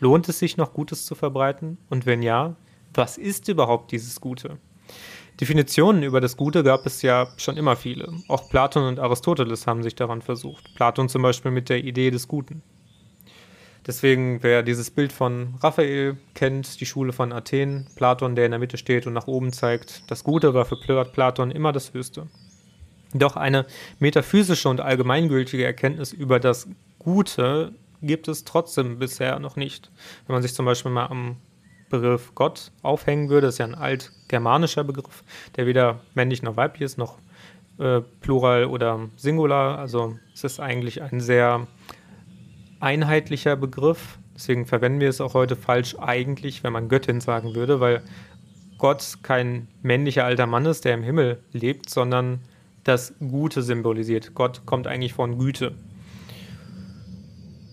Lohnt 0.00 0.28
es 0.28 0.40
sich 0.40 0.56
noch 0.56 0.72
Gutes 0.72 1.06
zu 1.06 1.14
verbreiten? 1.14 1.78
Und 1.88 2.04
wenn 2.04 2.22
ja, 2.22 2.56
was 2.94 3.16
ist 3.16 3.46
überhaupt 3.48 3.92
dieses 3.92 4.20
Gute? 4.20 4.58
Definitionen 5.40 6.02
über 6.02 6.20
das 6.20 6.36
Gute 6.36 6.64
gab 6.64 6.84
es 6.84 7.02
ja 7.02 7.28
schon 7.36 7.56
immer 7.56 7.76
viele. 7.76 8.12
Auch 8.26 8.50
Platon 8.50 8.88
und 8.88 8.98
Aristoteles 8.98 9.68
haben 9.68 9.84
sich 9.84 9.94
daran 9.94 10.20
versucht. 10.20 10.74
Platon 10.74 11.08
zum 11.08 11.22
Beispiel 11.22 11.52
mit 11.52 11.68
der 11.68 11.84
Idee 11.84 12.10
des 12.10 12.26
Guten. 12.26 12.62
Deswegen, 13.86 14.42
wer 14.42 14.62
dieses 14.62 14.90
Bild 14.90 15.12
von 15.12 15.54
Raphael 15.60 16.16
kennt, 16.34 16.80
die 16.80 16.86
Schule 16.86 17.12
von 17.12 17.32
Athen, 17.32 17.88
Platon, 17.96 18.36
der 18.36 18.44
in 18.44 18.52
der 18.52 18.60
Mitte 18.60 18.76
steht 18.76 19.06
und 19.06 19.12
nach 19.12 19.26
oben 19.26 19.52
zeigt, 19.52 20.08
das 20.08 20.22
Gute 20.22 20.54
war 20.54 20.64
für 20.64 20.76
Platon 20.76 21.50
immer 21.50 21.72
das 21.72 21.92
Höchste. 21.92 22.28
Doch 23.12 23.36
eine 23.36 23.66
metaphysische 23.98 24.68
und 24.68 24.80
allgemeingültige 24.80 25.64
Erkenntnis 25.64 26.12
über 26.12 26.38
das 26.38 26.68
Gute 26.98 27.72
gibt 28.00 28.28
es 28.28 28.44
trotzdem 28.44 28.98
bisher 28.98 29.38
noch 29.38 29.56
nicht. 29.56 29.90
Wenn 30.26 30.34
man 30.34 30.42
sich 30.42 30.54
zum 30.54 30.64
Beispiel 30.64 30.90
mal 30.90 31.06
am 31.06 31.36
Begriff 31.90 32.34
Gott 32.34 32.70
aufhängen 32.82 33.28
würde, 33.28 33.48
das 33.48 33.56
ist 33.56 33.58
ja 33.58 33.66
ein 33.66 33.74
altgermanischer 33.74 34.84
Begriff, 34.84 35.24
der 35.56 35.66
weder 35.66 36.00
männlich 36.14 36.42
noch 36.42 36.56
weiblich 36.56 36.82
ist, 36.82 36.98
noch 36.98 37.18
äh, 37.78 38.00
Plural 38.20 38.64
oder 38.64 39.08
Singular. 39.16 39.78
Also 39.78 40.16
es 40.32 40.44
ist 40.44 40.60
eigentlich 40.60 41.02
ein 41.02 41.20
sehr 41.20 41.66
einheitlicher 42.82 43.56
Begriff. 43.56 44.18
Deswegen 44.34 44.66
verwenden 44.66 45.00
wir 45.00 45.08
es 45.08 45.20
auch 45.20 45.34
heute 45.34 45.56
falsch 45.56 45.96
eigentlich, 45.98 46.64
wenn 46.64 46.72
man 46.72 46.88
Göttin 46.88 47.20
sagen 47.20 47.54
würde, 47.54 47.80
weil 47.80 48.02
Gott 48.78 49.18
kein 49.22 49.68
männlicher 49.82 50.24
alter 50.24 50.46
Mann 50.46 50.66
ist, 50.66 50.84
der 50.84 50.94
im 50.94 51.02
Himmel 51.02 51.40
lebt, 51.52 51.88
sondern 51.88 52.40
das 52.84 53.14
Gute 53.20 53.62
symbolisiert. 53.62 54.34
Gott 54.34 54.66
kommt 54.66 54.86
eigentlich 54.86 55.14
von 55.14 55.38
Güte. 55.38 55.74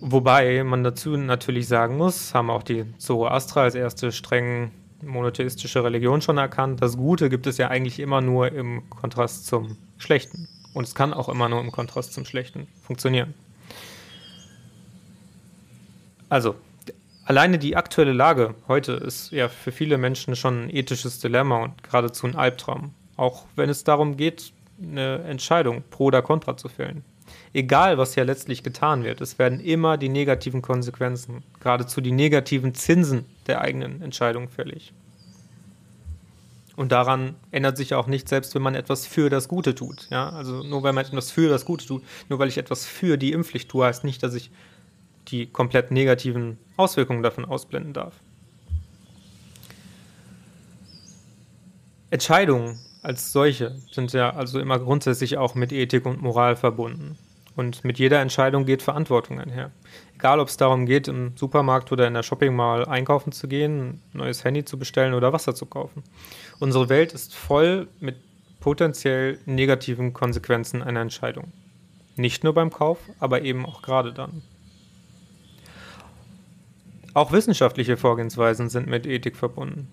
Wobei 0.01 0.63
man 0.63 0.83
dazu 0.83 1.17
natürlich 1.17 1.67
sagen 1.67 1.97
muss, 1.97 2.33
haben 2.33 2.49
auch 2.49 2.63
die 2.63 2.85
Zoroastra 2.99 3.63
als 3.63 3.75
erste 3.75 4.11
streng 4.11 4.71
monotheistische 5.01 5.83
Religion 5.83 6.21
schon 6.21 6.37
erkannt, 6.37 6.81
das 6.81 6.97
Gute 6.97 7.29
gibt 7.29 7.47
es 7.47 7.57
ja 7.57 7.69
eigentlich 7.69 7.99
immer 7.99 8.21
nur 8.21 8.51
im 8.51 8.89
Kontrast 8.89 9.47
zum 9.47 9.77
Schlechten. 9.97 10.47
Und 10.73 10.83
es 10.83 10.95
kann 10.95 11.13
auch 11.13 11.29
immer 11.29 11.49
nur 11.49 11.61
im 11.61 11.71
Kontrast 11.71 12.13
zum 12.13 12.25
Schlechten 12.25 12.67
funktionieren. 12.81 13.33
Also, 16.29 16.55
alleine 17.25 17.57
die 17.57 17.75
aktuelle 17.75 18.13
Lage 18.13 18.55
heute 18.67 18.93
ist 18.93 19.31
ja 19.31 19.49
für 19.49 19.71
viele 19.71 19.97
Menschen 19.97 20.35
schon 20.35 20.65
ein 20.65 20.75
ethisches 20.75 21.19
Dilemma 21.19 21.63
und 21.63 21.83
geradezu 21.83 22.27
ein 22.27 22.35
Albtraum. 22.35 22.93
Auch 23.17 23.45
wenn 23.55 23.69
es 23.69 23.83
darum 23.83 24.15
geht, 24.15 24.53
eine 24.81 25.19
Entscheidung 25.23 25.83
pro 25.89 26.05
oder 26.05 26.21
contra 26.21 26.55
zu 26.55 26.69
fällen. 26.69 27.03
Egal, 27.53 27.97
was 27.97 28.15
ja 28.15 28.23
letztlich 28.23 28.63
getan 28.63 29.03
wird, 29.03 29.21
es 29.21 29.37
werden 29.39 29.59
immer 29.59 29.97
die 29.97 30.09
negativen 30.09 30.61
Konsequenzen, 30.61 31.43
geradezu 31.59 32.01
die 32.01 32.11
negativen 32.11 32.73
Zinsen 32.73 33.25
der 33.47 33.61
eigenen 33.61 34.01
Entscheidung 34.01 34.49
fällig. 34.49 34.93
Und 36.75 36.93
daran 36.93 37.35
ändert 37.51 37.75
sich 37.75 37.93
auch 37.93 38.07
nichts, 38.07 38.29
selbst 38.29 38.55
wenn 38.55 38.61
man 38.61 38.73
etwas 38.73 39.05
für 39.05 39.29
das 39.29 39.49
Gute 39.49 39.75
tut. 39.75 40.07
Ja? 40.09 40.29
Also 40.29 40.63
nur 40.63 40.81
weil 40.81 40.93
man 40.93 41.05
etwas 41.05 41.29
für 41.29 41.49
das 41.49 41.65
Gute 41.65 41.85
tut, 41.85 42.03
nur 42.29 42.39
weil 42.39 42.47
ich 42.47 42.57
etwas 42.57 42.85
für 42.85 43.17
die 43.17 43.33
Impfpflicht 43.33 43.69
tue, 43.69 43.85
heißt 43.85 44.05
nicht, 44.05 44.23
dass 44.23 44.33
ich 44.33 44.49
die 45.31 45.47
komplett 45.47 45.91
negativen 45.91 46.57
Auswirkungen 46.77 47.23
davon 47.23 47.45
ausblenden 47.45 47.93
darf. 47.93 48.13
Entscheidungen 52.09 52.79
als 53.01 53.31
solche 53.31 53.75
sind 53.91 54.13
ja 54.13 54.31
also 54.31 54.59
immer 54.59 54.79
grundsätzlich 54.79 55.37
auch 55.37 55.55
mit 55.55 55.71
Ethik 55.71 56.05
und 56.05 56.21
Moral 56.21 56.55
verbunden. 56.55 57.17
Und 57.55 57.83
mit 57.83 57.99
jeder 57.99 58.21
Entscheidung 58.21 58.65
geht 58.65 58.81
Verantwortung 58.81 59.39
einher. 59.39 59.71
Egal, 60.15 60.39
ob 60.39 60.47
es 60.47 60.57
darum 60.57 60.85
geht, 60.85 61.07
im 61.07 61.35
Supermarkt 61.35 61.91
oder 61.91 62.07
in 62.07 62.13
der 62.13 62.23
Shopping 62.23 62.55
Mall 62.55 62.85
einkaufen 62.85 63.31
zu 63.31 63.47
gehen, 63.47 63.79
ein 63.79 64.01
neues 64.13 64.43
Handy 64.43 64.63
zu 64.63 64.79
bestellen 64.79 65.13
oder 65.13 65.33
Wasser 65.33 65.55
zu 65.55 65.65
kaufen. 65.65 66.03
Unsere 66.59 66.89
Welt 66.89 67.13
ist 67.13 67.35
voll 67.35 67.87
mit 67.99 68.17
potenziell 68.59 69.39
negativen 69.45 70.13
Konsequenzen 70.13 70.81
einer 70.81 71.01
Entscheidung. 71.01 71.51
Nicht 72.15 72.43
nur 72.43 72.53
beim 72.53 72.69
Kauf, 72.69 72.99
aber 73.19 73.41
eben 73.41 73.65
auch 73.65 73.81
gerade 73.81 74.13
dann. 74.13 74.41
Auch 77.13 77.31
wissenschaftliche 77.31 77.97
Vorgehensweisen 77.97 78.69
sind 78.69 78.87
mit 78.87 79.07
Ethik 79.07 79.35
verbunden, 79.35 79.87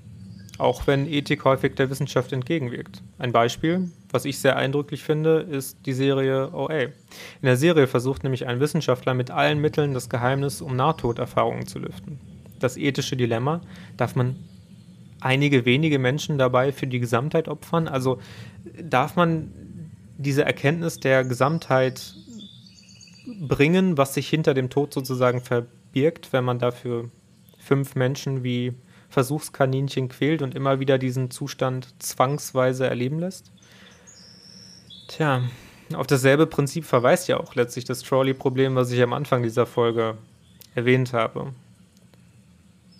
auch 0.59 0.87
wenn 0.87 1.07
Ethik 1.07 1.45
häufig 1.45 1.75
der 1.75 1.89
Wissenschaft 1.89 2.33
entgegenwirkt. 2.33 3.03
Ein 3.19 3.33
Beispiel, 3.33 3.91
was 4.11 4.25
ich 4.25 4.39
sehr 4.39 4.57
eindrücklich 4.57 5.03
finde, 5.03 5.41
ist 5.41 5.79
die 5.87 5.95
Serie 5.95 6.53
OA. 6.53 6.81
In 6.81 6.93
der 7.43 7.57
Serie 7.57 7.87
versucht 7.87 8.23
nämlich 8.23 8.47
ein 8.47 8.61
Wissenschaftler 8.61 9.15
mit 9.15 9.31
allen 9.31 9.61
Mitteln 9.61 9.95
das 9.95 10.11
Geheimnis 10.11 10.61
um 10.61 10.77
Nahtoderfahrungen 10.77 11.67
zu 11.67 11.79
lüften. 11.79 12.21
Das 12.61 12.77
ethische 12.77 13.17
Dilemma, 13.17 13.61
darf 13.97 14.15
man 14.15 14.37
einige 15.21 15.65
wenige 15.65 15.99
Menschen 15.99 16.39
dabei 16.39 16.73
für 16.73 16.87
die 16.87 17.01
Gesamtheit 17.01 17.49
opfern? 17.49 17.89
Also 17.89 18.21
darf 18.83 19.17
man 19.17 19.53
diese 20.19 20.45
Erkenntnis 20.45 21.01
der 21.01 21.25
Gesamtheit 21.25 22.15
bringen, 23.27 23.97
was 23.97 24.15
sich 24.15 24.29
hinter 24.29 24.55
dem 24.55 24.71
Tod 24.71 24.93
sozusagen 24.95 25.41
verbirgt? 25.41 25.77
birgt, 25.97 26.35
wenn 26.35 26.45
man 26.45 26.59
dafür 26.59 27.09
fünf 27.59 27.95
Menschen 27.95 28.45
wie 28.45 28.75
Versuchskaninchen 29.09 30.11
quält 30.11 30.43
und 30.43 30.55
immer 30.55 30.79
wieder 30.79 30.99
diesen 30.99 31.31
Zustand 31.31 31.95
zwangsweise 32.03 32.87
erleben 32.87 33.19
lässt? 33.19 33.51
Tja, 35.09 35.41
auf 35.95 36.07
dasselbe 36.07 36.47
Prinzip 36.47 36.85
verweist 36.85 37.29
ja 37.29 37.41
auch 37.41 37.55
letztlich 37.55 37.87
das 37.87 38.03
Trolley-Problem, 38.03 38.75
was 38.75 38.91
ich 38.91 39.03
am 39.03 39.15
Anfang 39.15 39.43
dieser 39.43 39.65
Folge 39.65 40.19
erwähnt 40.75 41.15
habe. 41.15 41.55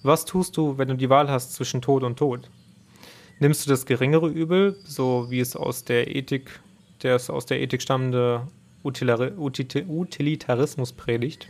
Was 0.03 0.25
tust 0.25 0.57
du, 0.57 0.79
wenn 0.79 0.89
du 0.89 0.95
die 0.95 1.11
Wahl 1.11 1.31
hast 1.31 1.53
zwischen 1.53 1.83
Tod 1.83 2.03
und 2.03 2.19
Tod? 2.19 2.49
Nimmst 3.41 3.67
du 3.67 3.69
das 3.69 3.85
geringere 3.85 4.29
Übel, 4.29 4.75
so 4.87 5.27
wie 5.29 5.41
es 5.41 5.55
aus 5.55 5.85
der 5.85 6.17
Ethik, 6.17 6.61
der 7.03 7.21
aus 7.29 7.45
der 7.45 7.61
Ethik 7.61 7.83
stammende 7.83 8.47
Utilitarismus 8.87 10.93
predigt? 10.93 11.49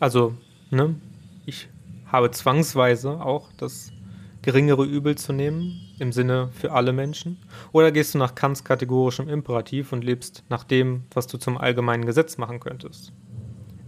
Also, 0.00 0.34
ne, 0.70 0.94
ich 1.46 1.68
habe 2.06 2.30
zwangsweise 2.30 3.20
auch 3.20 3.50
das 3.56 3.92
geringere 4.42 4.84
Übel 4.84 5.16
zu 5.16 5.32
nehmen, 5.32 5.80
im 5.98 6.12
Sinne 6.12 6.50
für 6.52 6.72
alle 6.72 6.92
Menschen? 6.92 7.38
Oder 7.70 7.92
gehst 7.92 8.14
du 8.14 8.18
nach 8.18 8.34
Kants 8.34 8.64
kategorischem 8.64 9.28
Imperativ 9.28 9.92
und 9.92 10.02
lebst 10.02 10.42
nach 10.48 10.64
dem, 10.64 11.04
was 11.14 11.28
du 11.28 11.38
zum 11.38 11.56
allgemeinen 11.56 12.04
Gesetz 12.04 12.38
machen 12.38 12.60
könntest? 12.60 13.12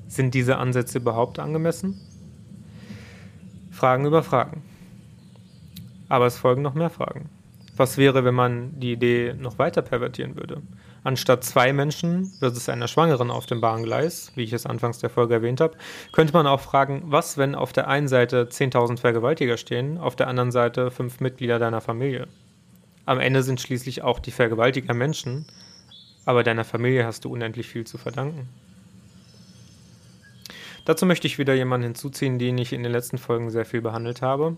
Sind 0.06 0.34
diese 0.34 0.58
Ansätze 0.58 0.98
überhaupt 0.98 1.40
angemessen? 1.40 2.00
Fragen 3.70 4.06
über 4.06 4.22
Fragen. 4.22 4.62
Aber 6.08 6.26
es 6.26 6.38
folgen 6.38 6.62
noch 6.62 6.74
mehr 6.74 6.90
Fragen. 6.90 7.28
Was 7.76 7.98
wäre, 7.98 8.24
wenn 8.24 8.34
man 8.34 8.78
die 8.78 8.92
Idee 8.92 9.34
noch 9.34 9.58
weiter 9.58 9.82
pervertieren 9.82 10.36
würde? 10.36 10.62
Anstatt 11.04 11.44
zwei 11.44 11.74
Menschen 11.74 12.32
versus 12.38 12.70
einer 12.70 12.88
Schwangeren 12.88 13.30
auf 13.30 13.44
dem 13.44 13.60
Bahngleis, 13.60 14.32
wie 14.36 14.42
ich 14.42 14.54
es 14.54 14.64
anfangs 14.64 14.98
der 14.98 15.10
Folge 15.10 15.34
erwähnt 15.34 15.60
habe, 15.60 15.76
könnte 16.12 16.32
man 16.32 16.46
auch 16.46 16.60
fragen, 16.60 17.02
was, 17.04 17.36
wenn 17.36 17.54
auf 17.54 17.74
der 17.74 17.88
einen 17.88 18.08
Seite 18.08 18.48
10.000 18.50 18.98
Vergewaltiger 18.98 19.58
stehen, 19.58 19.98
auf 19.98 20.16
der 20.16 20.28
anderen 20.28 20.50
Seite 20.50 20.90
fünf 20.90 21.20
Mitglieder 21.20 21.58
deiner 21.58 21.82
Familie? 21.82 22.26
Am 23.04 23.20
Ende 23.20 23.42
sind 23.42 23.60
schließlich 23.60 24.02
auch 24.02 24.18
die 24.18 24.30
Vergewaltiger 24.30 24.94
Menschen, 24.94 25.44
aber 26.24 26.42
deiner 26.42 26.64
Familie 26.64 27.04
hast 27.04 27.26
du 27.26 27.30
unendlich 27.30 27.68
viel 27.68 27.84
zu 27.84 27.98
verdanken. 27.98 28.48
Dazu 30.86 31.04
möchte 31.04 31.26
ich 31.26 31.38
wieder 31.38 31.52
jemanden 31.52 31.84
hinzuziehen, 31.84 32.38
den 32.38 32.56
ich 32.56 32.72
in 32.72 32.82
den 32.82 32.92
letzten 32.92 33.18
Folgen 33.18 33.50
sehr 33.50 33.66
viel 33.66 33.82
behandelt 33.82 34.22
habe. 34.22 34.56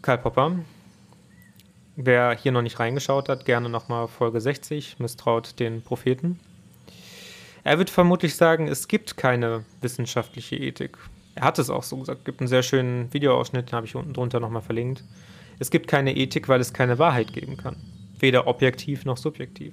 Karl 0.00 0.18
Popper, 0.18 0.56
Wer 2.04 2.36
hier 2.36 2.50
noch 2.50 2.62
nicht 2.62 2.80
reingeschaut 2.80 3.28
hat, 3.28 3.44
gerne 3.44 3.68
nochmal 3.68 4.08
Folge 4.08 4.40
60, 4.40 4.98
misstraut 4.98 5.60
den 5.60 5.82
Propheten. 5.82 6.40
Er 7.62 7.78
wird 7.78 7.90
vermutlich 7.90 8.34
sagen, 8.34 8.66
es 8.66 8.88
gibt 8.88 9.16
keine 9.16 9.64
wissenschaftliche 9.82 10.56
Ethik. 10.56 10.98
Er 11.36 11.44
hat 11.44 11.60
es 11.60 11.70
auch 11.70 11.84
so 11.84 11.98
gesagt, 11.98 12.18
es 12.18 12.24
gibt 12.24 12.40
einen 12.40 12.48
sehr 12.48 12.64
schönen 12.64 13.12
Videoausschnitt, 13.14 13.68
den 13.70 13.76
habe 13.76 13.86
ich 13.86 13.94
unten 13.94 14.14
drunter 14.14 14.40
nochmal 14.40 14.62
verlinkt. 14.62 15.04
Es 15.60 15.70
gibt 15.70 15.86
keine 15.86 16.16
Ethik, 16.16 16.48
weil 16.48 16.60
es 16.60 16.72
keine 16.72 16.98
Wahrheit 16.98 17.32
geben 17.32 17.56
kann. 17.56 17.76
Weder 18.18 18.48
objektiv 18.48 19.04
noch 19.04 19.16
subjektiv. 19.16 19.72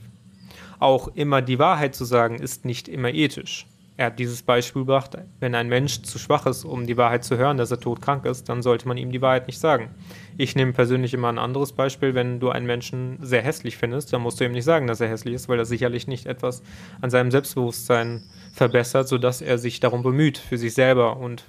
Auch 0.78 1.08
immer 1.16 1.42
die 1.42 1.58
Wahrheit 1.58 1.96
zu 1.96 2.06
sagen, 2.06 2.38
ist 2.38 2.64
nicht 2.64 2.88
immer 2.88 3.10
ethisch. 3.10 3.66
Er 4.00 4.06
hat 4.06 4.18
dieses 4.18 4.44
Beispiel 4.44 4.84
gebracht, 4.84 5.18
wenn 5.42 5.54
ein 5.56 5.68
Mensch 5.68 6.04
zu 6.04 6.20
schwach 6.20 6.46
ist, 6.46 6.64
um 6.64 6.88
die 6.88 6.96
Wahrheit 6.96 7.26
zu 7.26 7.36
hören, 7.36 7.58
dass 7.58 7.70
er 7.70 7.82
todkrank 7.82 8.24
ist, 8.24 8.48
dann 8.48 8.62
sollte 8.62 8.88
man 8.88 8.96
ihm 8.96 9.12
die 9.12 9.22
Wahrheit 9.22 9.48
nicht 9.48 9.60
sagen. 9.60 9.94
Ich 10.38 10.56
nehme 10.56 10.72
persönlich 10.72 11.14
immer 11.14 11.28
ein 11.28 11.38
anderes 11.38 11.74
Beispiel. 11.74 12.16
Wenn 12.16 12.40
du 12.40 12.50
einen 12.50 12.66
Menschen 12.66 13.18
sehr 13.22 13.42
hässlich 13.42 13.76
findest, 13.76 14.14
dann 14.14 14.22
musst 14.22 14.40
du 14.40 14.46
ihm 14.46 14.54
nicht 14.54 14.64
sagen, 14.64 14.88
dass 14.88 15.02
er 15.02 15.10
hässlich 15.10 15.34
ist, 15.34 15.50
weil 15.50 15.60
er 15.60 15.66
sicherlich 15.66 16.08
nicht 16.08 16.28
etwas 16.28 16.64
an 17.02 17.10
seinem 17.10 17.30
Selbstbewusstsein 17.30 18.24
verbessert, 18.54 19.10
sodass 19.10 19.42
er 19.42 19.58
sich 19.58 19.82
darum 19.82 20.02
bemüht, 20.02 20.38
für 20.38 20.58
sich 20.58 20.74
selber 20.74 21.18
und 21.18 21.44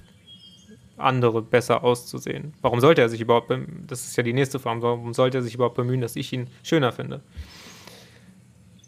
andere 0.96 1.42
besser 1.42 1.84
auszusehen. 1.84 2.54
Warum 2.62 2.80
sollte 2.80 3.00
er 3.00 3.08
sich 3.08 3.20
überhaupt, 3.20 3.52
das 3.86 4.08
ist 4.08 4.16
ja 4.16 4.24
die 4.24 4.32
nächste 4.32 4.58
Frage, 4.58 4.82
warum 4.82 5.14
sollte 5.14 5.38
er 5.38 5.42
sich 5.42 5.54
überhaupt 5.54 5.76
bemühen, 5.76 6.00
dass 6.00 6.16
ich 6.16 6.32
ihn 6.32 6.48
schöner 6.64 6.90
finde? 6.90 7.20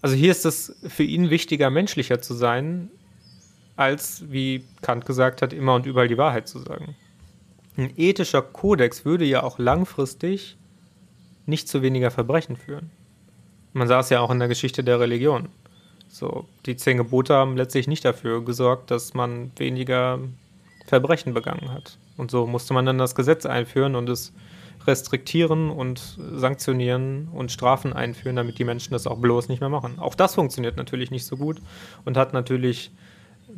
Also 0.00 0.16
hier 0.16 0.32
ist 0.32 0.46
es 0.46 0.74
für 0.84 1.04
ihn 1.04 1.30
wichtiger, 1.30 1.70
menschlicher 1.70 2.20
zu 2.20 2.34
sein, 2.34 2.90
als, 3.82 4.30
wie 4.30 4.64
Kant 4.80 5.06
gesagt 5.06 5.42
hat, 5.42 5.52
immer 5.52 5.74
und 5.74 5.86
überall 5.86 6.08
die 6.08 6.18
Wahrheit 6.18 6.48
zu 6.48 6.58
sagen. 6.58 6.96
Ein 7.76 7.92
ethischer 7.96 8.42
Kodex 8.42 9.04
würde 9.04 9.24
ja 9.24 9.42
auch 9.42 9.58
langfristig 9.58 10.56
nicht 11.46 11.68
zu 11.68 11.82
weniger 11.82 12.10
Verbrechen 12.10 12.56
führen. 12.56 12.90
Man 13.72 13.88
sah 13.88 14.00
es 14.00 14.10
ja 14.10 14.20
auch 14.20 14.30
in 14.30 14.38
der 14.38 14.48
Geschichte 14.48 14.84
der 14.84 15.00
Religion. 15.00 15.48
So, 16.08 16.46
die 16.66 16.76
zehn 16.76 16.98
Gebote 16.98 17.34
haben 17.34 17.56
letztlich 17.56 17.88
nicht 17.88 18.04
dafür 18.04 18.44
gesorgt, 18.44 18.90
dass 18.90 19.14
man 19.14 19.50
weniger 19.56 20.18
Verbrechen 20.86 21.32
begangen 21.32 21.72
hat. 21.72 21.96
Und 22.18 22.30
so 22.30 22.46
musste 22.46 22.74
man 22.74 22.84
dann 22.84 22.98
das 22.98 23.14
Gesetz 23.14 23.46
einführen 23.46 23.94
und 23.94 24.10
es 24.10 24.34
restriktieren 24.86 25.70
und 25.70 26.18
sanktionieren 26.34 27.28
und 27.32 27.52
Strafen 27.52 27.92
einführen, 27.92 28.36
damit 28.36 28.58
die 28.58 28.64
Menschen 28.64 28.92
das 28.92 29.06
auch 29.06 29.18
bloß 29.18 29.48
nicht 29.48 29.60
mehr 29.60 29.68
machen. 29.68 29.98
Auch 29.98 30.14
das 30.14 30.34
funktioniert 30.34 30.76
natürlich 30.76 31.10
nicht 31.10 31.24
so 31.24 31.36
gut 31.36 31.62
und 32.04 32.16
hat 32.16 32.32
natürlich 32.32 32.90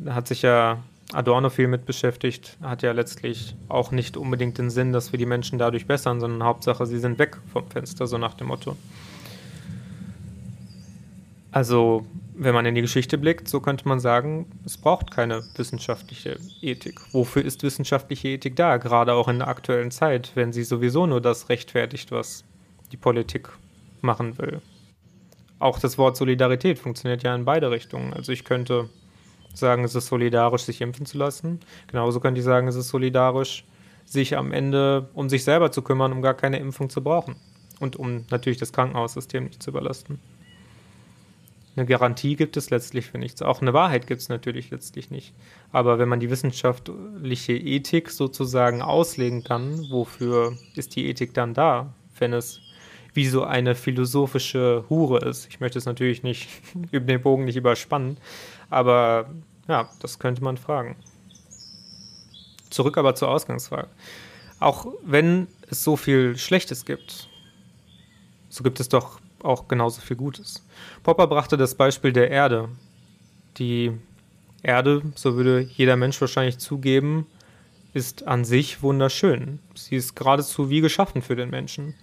hat 0.07 0.27
sich 0.27 0.41
ja 0.41 0.83
Adorno 1.13 1.49
viel 1.49 1.67
mit 1.67 1.85
beschäftigt, 1.85 2.57
hat 2.61 2.81
ja 2.81 2.91
letztlich 2.91 3.55
auch 3.69 3.91
nicht 3.91 4.17
unbedingt 4.17 4.57
den 4.57 4.69
Sinn, 4.69 4.91
dass 4.91 5.11
wir 5.11 5.19
die 5.19 5.25
Menschen 5.25 5.59
dadurch 5.59 5.85
bessern, 5.85 6.19
sondern 6.19 6.43
Hauptsache, 6.43 6.85
sie 6.85 6.99
sind 6.99 7.19
weg 7.19 7.37
vom 7.53 7.69
Fenster, 7.69 8.07
so 8.07 8.17
nach 8.17 8.33
dem 8.33 8.47
Motto. 8.47 8.75
Also, 11.51 12.05
wenn 12.33 12.53
man 12.53 12.65
in 12.65 12.75
die 12.75 12.81
Geschichte 12.81 13.17
blickt, 13.17 13.47
so 13.47 13.61
könnte 13.61 13.87
man 13.87 14.01
sagen, 14.01 14.45
es 14.65 14.77
braucht 14.77 15.11
keine 15.11 15.41
wissenschaftliche 15.55 16.37
Ethik. 16.61 16.99
Wofür 17.13 17.45
ist 17.45 17.63
wissenschaftliche 17.63 18.27
Ethik 18.29 18.57
da? 18.57 18.75
Gerade 18.77 19.13
auch 19.13 19.29
in 19.29 19.39
der 19.39 19.47
aktuellen 19.47 19.91
Zeit, 19.91 20.31
wenn 20.35 20.51
sie 20.51 20.63
sowieso 20.63 21.05
nur 21.05 21.21
das 21.21 21.47
rechtfertigt, 21.47 22.11
was 22.11 22.43
die 22.91 22.97
Politik 22.97 23.49
machen 24.01 24.37
will. 24.37 24.61
Auch 25.59 25.79
das 25.79 25.97
Wort 25.97 26.17
Solidarität 26.17 26.77
funktioniert 26.77 27.23
ja 27.23 27.33
in 27.33 27.45
beide 27.45 27.71
Richtungen. 27.71 28.13
Also 28.13 28.33
ich 28.33 28.43
könnte 28.43 28.89
sagen, 29.57 29.83
es 29.83 29.95
ist 29.95 30.07
solidarisch, 30.07 30.63
sich 30.63 30.81
impfen 30.81 31.05
zu 31.05 31.17
lassen. 31.17 31.59
Genauso 31.87 32.19
könnte 32.19 32.39
ich 32.39 32.45
sagen, 32.45 32.67
es 32.67 32.75
ist 32.75 32.89
solidarisch, 32.89 33.65
sich 34.05 34.37
am 34.37 34.51
Ende 34.51 35.09
um 35.13 35.29
sich 35.29 35.43
selber 35.43 35.71
zu 35.71 35.81
kümmern, 35.81 36.11
um 36.11 36.21
gar 36.21 36.33
keine 36.33 36.59
Impfung 36.59 36.89
zu 36.89 37.01
brauchen. 37.01 37.35
Und 37.79 37.95
um 37.95 38.25
natürlich 38.29 38.59
das 38.59 38.71
Krankenhaussystem 38.71 39.45
nicht 39.45 39.61
zu 39.61 39.71
überlasten. 39.71 40.19
Eine 41.75 41.85
Garantie 41.85 42.37
gibt 42.37 42.55
es 42.55 42.69
letztlich 42.69 43.05
für 43.07 43.17
nichts. 43.17 43.41
Auch 43.41 43.61
eine 43.61 43.73
Wahrheit 43.73 44.07
gibt 44.07 44.21
es 44.21 44.29
natürlich 44.29 44.71
letztlich 44.71 45.11
nicht. 45.11 45.33
Aber 45.73 45.99
wenn 45.99 46.07
man 46.07 46.21
die 46.21 46.29
wissenschaftliche 46.29 47.53
Ethik 47.53 48.11
sozusagen 48.11 48.81
auslegen 48.81 49.43
kann, 49.43 49.89
wofür 49.89 50.57
ist 50.75 50.95
die 50.95 51.07
Ethik 51.07 51.33
dann 51.33 51.53
da, 51.53 51.93
wenn 52.17 52.31
es 52.31 52.61
wie 53.13 53.27
so 53.27 53.43
eine 53.43 53.75
philosophische 53.75 54.85
Hure 54.89 55.19
ist? 55.27 55.47
Ich 55.49 55.59
möchte 55.59 55.77
es 55.77 55.85
natürlich 55.85 56.23
nicht 56.23 56.47
über 56.91 57.07
den 57.07 57.21
Bogen 57.21 57.43
nicht 57.43 57.57
überspannen, 57.57 58.17
aber 58.69 59.29
ja, 59.67 59.89
das 59.99 60.19
könnte 60.19 60.43
man 60.43 60.57
fragen. 60.57 60.95
Zurück 62.69 62.97
aber 62.97 63.15
zur 63.15 63.29
Ausgangsfrage. 63.29 63.89
Auch 64.59 64.87
wenn 65.03 65.47
es 65.69 65.83
so 65.83 65.95
viel 65.95 66.37
Schlechtes 66.37 66.85
gibt, 66.85 67.29
so 68.49 68.63
gibt 68.63 68.79
es 68.79 68.89
doch 68.89 69.19
auch 69.43 69.67
genauso 69.67 70.01
viel 70.01 70.17
Gutes. 70.17 70.65
Popper 71.03 71.27
brachte 71.27 71.57
das 71.57 71.75
Beispiel 71.75 72.13
der 72.13 72.31
Erde. 72.31 72.69
Die 73.57 73.91
Erde, 74.63 75.01
so 75.15 75.35
würde 75.35 75.61
jeder 75.61 75.95
Mensch 75.95 76.19
wahrscheinlich 76.19 76.57
zugeben, 76.57 77.27
ist 77.93 78.27
an 78.27 78.43
sich 78.43 78.81
wunderschön. 78.81 79.59
Sie 79.73 79.95
ist 79.95 80.15
geradezu 80.15 80.69
wie 80.69 80.81
geschaffen 80.81 81.21
für 81.21 81.35
den 81.35 81.49
Menschen. 81.49 81.95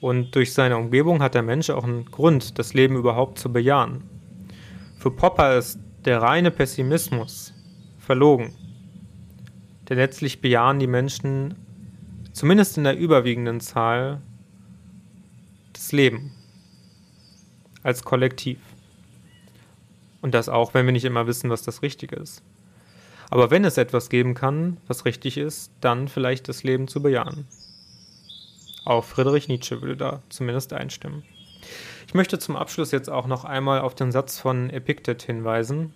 Und 0.00 0.34
durch 0.34 0.52
seine 0.52 0.76
Umgebung 0.76 1.22
hat 1.22 1.34
der 1.34 1.42
Mensch 1.42 1.70
auch 1.70 1.84
einen 1.84 2.06
Grund, 2.06 2.58
das 2.58 2.74
Leben 2.74 2.96
überhaupt 2.96 3.38
zu 3.38 3.52
bejahen. 3.52 4.02
Für 4.98 5.10
Popper 5.10 5.56
ist 5.56 5.78
der 6.06 6.22
reine 6.22 6.52
Pessimismus 6.52 7.52
verlogen. 7.98 8.54
Denn 9.88 9.98
letztlich 9.98 10.40
bejahen 10.40 10.78
die 10.78 10.86
Menschen, 10.86 11.54
zumindest 12.32 12.78
in 12.78 12.84
der 12.84 12.96
überwiegenden 12.96 13.60
Zahl, 13.60 14.20
das 15.72 15.92
Leben 15.92 16.32
als 17.82 18.04
Kollektiv. 18.04 18.58
Und 20.22 20.32
das 20.32 20.48
auch, 20.48 20.74
wenn 20.74 20.86
wir 20.86 20.92
nicht 20.92 21.04
immer 21.04 21.26
wissen, 21.26 21.50
was 21.50 21.62
das 21.62 21.82
Richtige 21.82 22.16
ist. 22.16 22.42
Aber 23.28 23.50
wenn 23.50 23.64
es 23.64 23.76
etwas 23.76 24.08
geben 24.08 24.34
kann, 24.34 24.78
was 24.86 25.04
richtig 25.04 25.36
ist, 25.36 25.72
dann 25.80 26.08
vielleicht 26.08 26.48
das 26.48 26.62
Leben 26.62 26.88
zu 26.88 27.02
bejahen. 27.02 27.46
Auch 28.84 29.04
Friedrich 29.04 29.48
Nietzsche 29.48 29.82
würde 29.82 29.96
da 29.96 30.22
zumindest 30.28 30.72
einstimmen. 30.72 31.24
Ich 32.06 32.14
möchte 32.14 32.38
zum 32.38 32.56
Abschluss 32.56 32.92
jetzt 32.92 33.10
auch 33.10 33.26
noch 33.26 33.44
einmal 33.44 33.80
auf 33.80 33.94
den 33.94 34.12
Satz 34.12 34.38
von 34.38 34.70
Epiktet 34.70 35.22
hinweisen. 35.22 35.92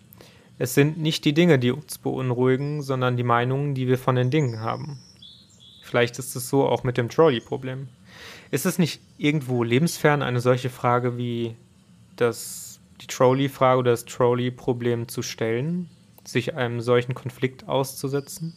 Es 0.59 0.75
sind 0.75 0.99
nicht 0.99 1.25
die 1.25 1.33
Dinge, 1.33 1.59
die 1.59 1.71
uns 1.71 1.99
beunruhigen, 1.99 2.83
sondern 2.83 3.17
die 3.17 3.23
Meinungen, 3.23 3.75
die 3.75 3.89
wir 3.89 3.97
von 3.97 4.17
den 4.17 4.31
Dingen 4.31 4.61
haben. 4.61 4.99
Vielleicht 5.83 6.19
ist 6.19 6.37
es 6.37 6.49
so 6.49 6.67
auch 6.67 6.85
mit 6.85 6.99
dem 6.99 7.09
Trolley-Problem. 7.09 7.89
Ist 8.51 8.67
es 8.67 8.79
nicht 8.79 9.01
irgendwo 9.17 9.65
lebensfern 9.65 10.23
eine 10.23 10.41
solche 10.41 10.71
Frage 10.71 11.17
wie 11.17 11.57
das, 12.17 12.81
die 13.01 13.07
Trolley-Frage 13.07 13.79
oder 13.79 13.91
das 13.93 14.05
Trolley-Problem 14.05 15.09
zu 15.09 15.23
stellen, 15.23 15.89
sich 16.25 16.55
einem 16.55 16.81
solchen 16.81 17.15
Konflikt 17.15 17.69
auszusetzen? 17.69 18.55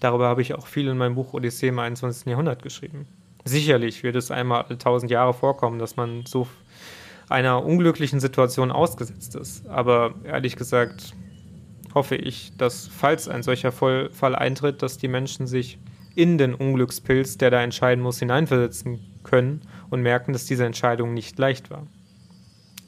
Darüber 0.00 0.28
habe 0.28 0.42
ich 0.42 0.54
auch 0.54 0.66
viel 0.66 0.88
in 0.88 0.98
meinem 0.98 1.14
Buch 1.14 1.32
Odyssee 1.32 1.68
im 1.68 1.78
21. 1.78 2.26
Jahrhundert 2.26 2.62
geschrieben. 2.62 3.06
Sicherlich 3.46 4.02
wird 4.02 4.16
es 4.16 4.32
einmal 4.32 4.64
tausend 4.76 5.08
Jahre 5.08 5.32
vorkommen, 5.32 5.78
dass 5.78 5.94
man 5.94 6.26
so 6.26 6.48
einer 7.28 7.64
unglücklichen 7.64 8.18
Situation 8.18 8.72
ausgesetzt 8.72 9.36
ist. 9.36 9.68
Aber 9.68 10.16
ehrlich 10.24 10.56
gesagt 10.56 11.14
hoffe 11.94 12.16
ich, 12.16 12.56
dass 12.58 12.88
falls 12.88 13.28
ein 13.28 13.44
solcher 13.44 13.70
Fall 13.70 14.34
eintritt, 14.34 14.82
dass 14.82 14.98
die 14.98 15.06
Menschen 15.06 15.46
sich 15.46 15.78
in 16.16 16.38
den 16.38 16.56
Unglückspilz, 16.56 17.38
der 17.38 17.52
da 17.52 17.62
entscheiden 17.62 18.02
muss, 18.02 18.18
hineinversetzen 18.18 18.98
können 19.22 19.62
und 19.90 20.02
merken, 20.02 20.32
dass 20.32 20.46
diese 20.46 20.66
Entscheidung 20.66 21.14
nicht 21.14 21.38
leicht 21.38 21.70
war. 21.70 21.86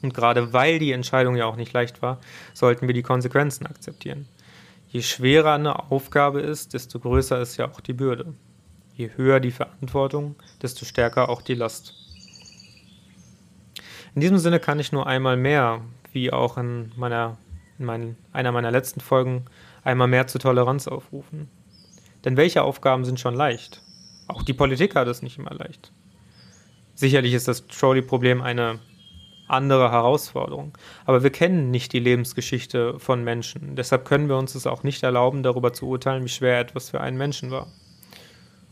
Und 0.01 0.13
gerade 0.13 0.51
weil 0.51 0.77
die 0.77 0.91
Entscheidung 0.91 1.37
ja 1.37 1.45
auch 1.45 1.55
nicht 1.55 1.71
leicht 1.71 2.01
war, 2.01 2.19
sollten 2.53 2.87
wir 2.87 2.93
die 2.93 3.01
Konsequenzen 3.01 3.65
akzeptieren. 3.65 4.27
Je 4.89 5.03
schwerer 5.03 5.53
eine 5.53 5.89
Aufgabe 5.89 6.41
ist, 6.41 6.73
desto 6.73 6.99
größer 6.99 7.39
ist 7.39 7.55
ja 7.55 7.71
auch 7.71 7.79
die 7.79 7.93
Bürde. 7.93 8.33
Je 8.99 9.11
höher 9.15 9.39
die 9.39 9.51
Verantwortung, 9.51 10.35
desto 10.61 10.83
stärker 10.83 11.29
auch 11.29 11.41
die 11.41 11.53
Last. 11.53 11.93
In 14.13 14.19
diesem 14.19 14.39
Sinne 14.39 14.59
kann 14.59 14.77
ich 14.77 14.91
nur 14.91 15.07
einmal 15.07 15.37
mehr, 15.37 15.79
wie 16.11 16.33
auch 16.33 16.57
in, 16.57 16.91
meiner, 16.97 17.37
in 17.77 17.85
mein, 17.85 18.17
einer 18.33 18.51
meiner 18.51 18.71
letzten 18.71 18.99
Folgen, 18.99 19.45
einmal 19.85 20.09
mehr 20.09 20.27
zur 20.27 20.41
Toleranz 20.41 20.89
aufrufen. 20.89 21.47
Denn 22.25 22.35
welche 22.35 22.61
Aufgaben 22.61 23.05
sind 23.05 23.21
schon 23.21 23.35
leicht? 23.35 23.81
Auch 24.27 24.43
die 24.43 24.51
Politik 24.51 24.95
hat 24.95 25.07
es 25.07 25.21
nicht 25.21 25.37
immer 25.37 25.53
leicht. 25.53 25.93
Sicherlich 26.93 27.33
ist 27.33 27.47
das 27.47 27.67
Trolley-Problem 27.67 28.41
eine 28.41 28.79
andere 29.47 29.93
Herausforderung. 29.93 30.77
Aber 31.05 31.23
wir 31.23 31.31
kennen 31.31 31.71
nicht 31.71 31.93
die 31.93 31.99
Lebensgeschichte 31.99 32.99
von 32.99 33.23
Menschen. 33.23 33.77
Deshalb 33.77 34.03
können 34.03 34.27
wir 34.27 34.35
uns 34.35 34.55
es 34.55 34.67
auch 34.67 34.83
nicht 34.83 35.03
erlauben, 35.03 35.41
darüber 35.41 35.71
zu 35.71 35.87
urteilen, 35.87 36.25
wie 36.25 36.29
schwer 36.29 36.59
etwas 36.59 36.89
für 36.89 36.99
einen 36.99 37.17
Menschen 37.17 37.49
war. 37.49 37.67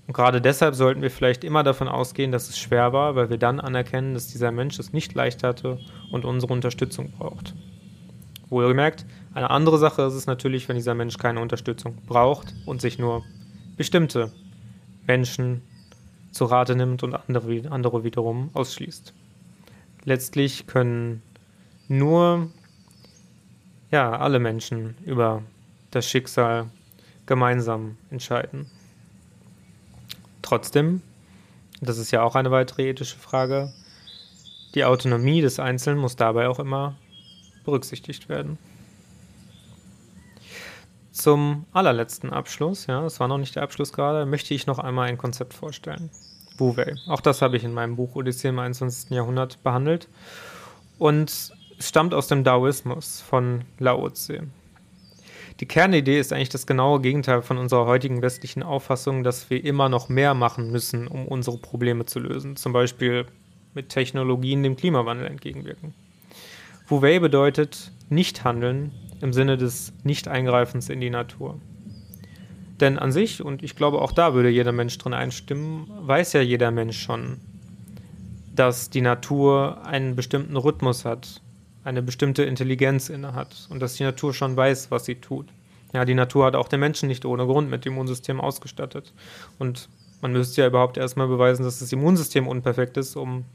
Und 0.08 0.13
gerade 0.13 0.41
deshalb 0.41 0.74
sollten 0.74 1.02
wir 1.02 1.12
vielleicht 1.12 1.43
immer 1.43 1.63
davon 1.63 1.89
ausgehen, 1.89 2.32
dass 2.32 2.48
es 2.48 2.58
schwer 2.58 2.93
war, 2.93 3.15
weil 3.15 3.30
wir 3.30 3.38
dann 3.38 3.60
anerkennen, 3.60 4.13
dass 4.13 4.28
dieser 4.28 4.52
Mensch 4.52 4.80
es 4.80 4.93
nicht 4.93 5.13
leicht 5.13 5.43
hatte 5.43 5.80
und 6.12 6.24
unsere 6.24 6.54
Unterstützung 6.54 7.12
braucht. 7.12 7.54
Wohlgemerkt, 8.50 9.06
eine 9.34 9.50
andere 9.50 9.78
Sache 9.78 10.04
ist 10.04 10.13
es 10.13 10.26
natürlich, 10.26 10.70
wenn 10.70 10.78
dieser 10.78 10.96
Mensch 10.96 11.17
keine 11.17 11.41
Unterstützung 11.41 11.98
braucht 12.08 12.54
und 12.65 12.80
sich 12.80 12.98
nur 12.98 13.26
bestimmte 13.76 14.32
Menschen 15.06 15.62
zu 16.32 16.46
Rate 16.46 16.76
nimmt 16.76 17.04
und 17.04 17.13
andere, 17.13 18.04
wiederum 18.06 18.50
ausschließt. 18.54 19.13
Letztlich 20.06 20.67
können 20.67 21.22
nur 21.89 22.50
ja, 23.91 24.17
alle 24.17 24.39
Menschen 24.39 24.96
über 25.06 25.43
das 25.91 26.10
Schicksal 26.10 26.67
gemeinsam 27.26 27.98
entscheiden. 28.10 28.72
Trotzdem, 30.48 31.02
das 31.82 31.98
ist 31.98 32.12
ja 32.12 32.24
auch 32.24 32.36
eine 32.36 32.52
weitere 32.52 32.88
ethische 32.88 33.18
Frage, 33.18 33.74
die 34.76 34.86
Autonomie 34.86 35.42
des 35.42 35.60
Einzelnen 35.60 36.00
muss 36.00 36.16
dabei 36.16 36.48
auch 36.48 36.60
immer 36.60 36.96
berücksichtigt 37.66 38.30
werden. 38.30 38.58
zum 41.12 41.66
allerletzten 41.74 42.32
Abschluss, 42.32 42.88
ja, 42.88 43.06
es 43.06 43.20
war 43.20 43.28
noch 43.28 43.40
nicht 43.40 43.58
der 43.58 43.64
Abschluss 43.64 43.92
gerade, 43.92 44.26
möchte 44.26 44.54
ich 44.54 44.68
noch 44.68 44.80
einmal 44.80 45.10
ein 45.10 45.18
Konzept 45.18 45.54
vorstellen. 45.54 46.10
Wu 46.58 46.78
Wei. 46.78 46.96
Auch 47.08 47.20
das 47.20 47.42
habe 47.42 47.58
ich 47.58 47.66
in 47.66 47.74
meinem 47.74 47.98
Buch 47.98 48.16
Odyssee 48.16 48.48
im 48.48 48.60
21. 48.60 49.10
Jahrhundert 49.10 49.62
behandelt. 49.64 50.08
Und 50.98 51.30
es 51.30 51.52
stammt 51.80 52.14
aus 52.14 52.28
dem 52.28 52.46
Daoismus 52.46 53.20
von 53.20 53.66
Lao 53.80 54.10
Tse. 54.12 54.48
Die 55.60 55.65
Kernidee 55.65 56.20
ist 56.20 56.34
eigentlich 56.34 56.50
das 56.50 56.67
genaue 56.67 57.02
Gegenteil 57.02 57.41
von 57.41 57.58
unserer 57.58 57.88
heutigen 57.88 58.22
westlichen 58.22 58.62
Auffassung, 58.62 59.24
dass 59.24 59.50
wir 59.50 59.63
immer 59.63 59.89
noch 59.89 60.08
mehr 60.08 60.36
machen 60.36 60.72
müssen, 60.72 61.08
um 61.08 61.28
unsere 61.28 61.58
Probleme 61.58 62.06
zu 62.06 62.20
lösen. 62.20 62.56
Zum 62.56 62.74
Beispiel 62.74 63.26
mit 63.74 63.89
Technologien 63.89 64.62
dem 64.62 64.76
Klimawandel 64.76 65.28
entgegenwirken. 65.28 65.96
Wu 66.88 67.02
Wei 67.02 67.20
bedeutet 67.20 67.91
nicht 68.10 68.43
handeln 68.43 68.91
im 69.20 69.34
Sinne 69.34 69.58
des 69.58 69.93
Nicht-Eingreifens 70.04 70.89
in 70.89 71.02
die 71.02 71.10
Natur. 71.10 71.60
Denn 72.80 73.00
an 73.00 73.12
sich, 73.12 73.43
und 73.43 73.63
ich 73.63 73.76
glaube 73.76 74.02
auch 74.02 74.12
da 74.12 74.36
würde 74.36 74.50
jeder 74.50 74.72
Mensch 74.72 74.98
drin 75.00 75.13
einstimmen, 75.13 75.89
weiß 76.02 76.34
ja 76.34 76.41
jeder 76.41 76.70
Mensch 76.70 77.02
schon, 77.02 77.39
dass 78.56 78.91
die 78.91 79.02
Natur 79.02 79.86
einen 79.86 80.15
bestimmten 80.15 80.56
Rhythmus 80.56 81.04
hat, 81.04 81.41
eine 81.88 82.02
bestimmte 82.02 82.43
Intelligenz 82.43 83.08
innehat 83.08 83.65
und 83.69 83.80
dass 83.80 83.93
die 83.93 84.04
Natur 84.04 84.34
schon 84.34 84.58
weiß, 84.58 84.91
was 84.91 85.06
sie 85.06 85.15
tut. 85.15 85.47
Ja, 85.93 86.04
die 86.04 86.15
Natur 86.15 86.45
hat 86.45 86.56
auch 86.56 86.67
den 86.67 86.82
Menschen 86.82 87.08
nicht 87.08 87.23
ohne 87.23 87.45
Grund 87.45 87.69
mit 87.69 87.86
dem 87.86 87.93
Immunsystem 87.93 88.41
ausgestattet. 88.41 89.13
Und 89.58 89.88
man 90.21 90.34
müsste 90.34 90.62
ja 90.62 90.67
überhaupt 90.67 90.97
erstmal 90.97 91.30
beweisen, 91.30 91.63
dass 91.63 91.80
das 91.80 91.93
Immunsystem 91.93 92.45
unperfekt 92.45 92.97
ist, 92.97 93.15
um 93.15 93.45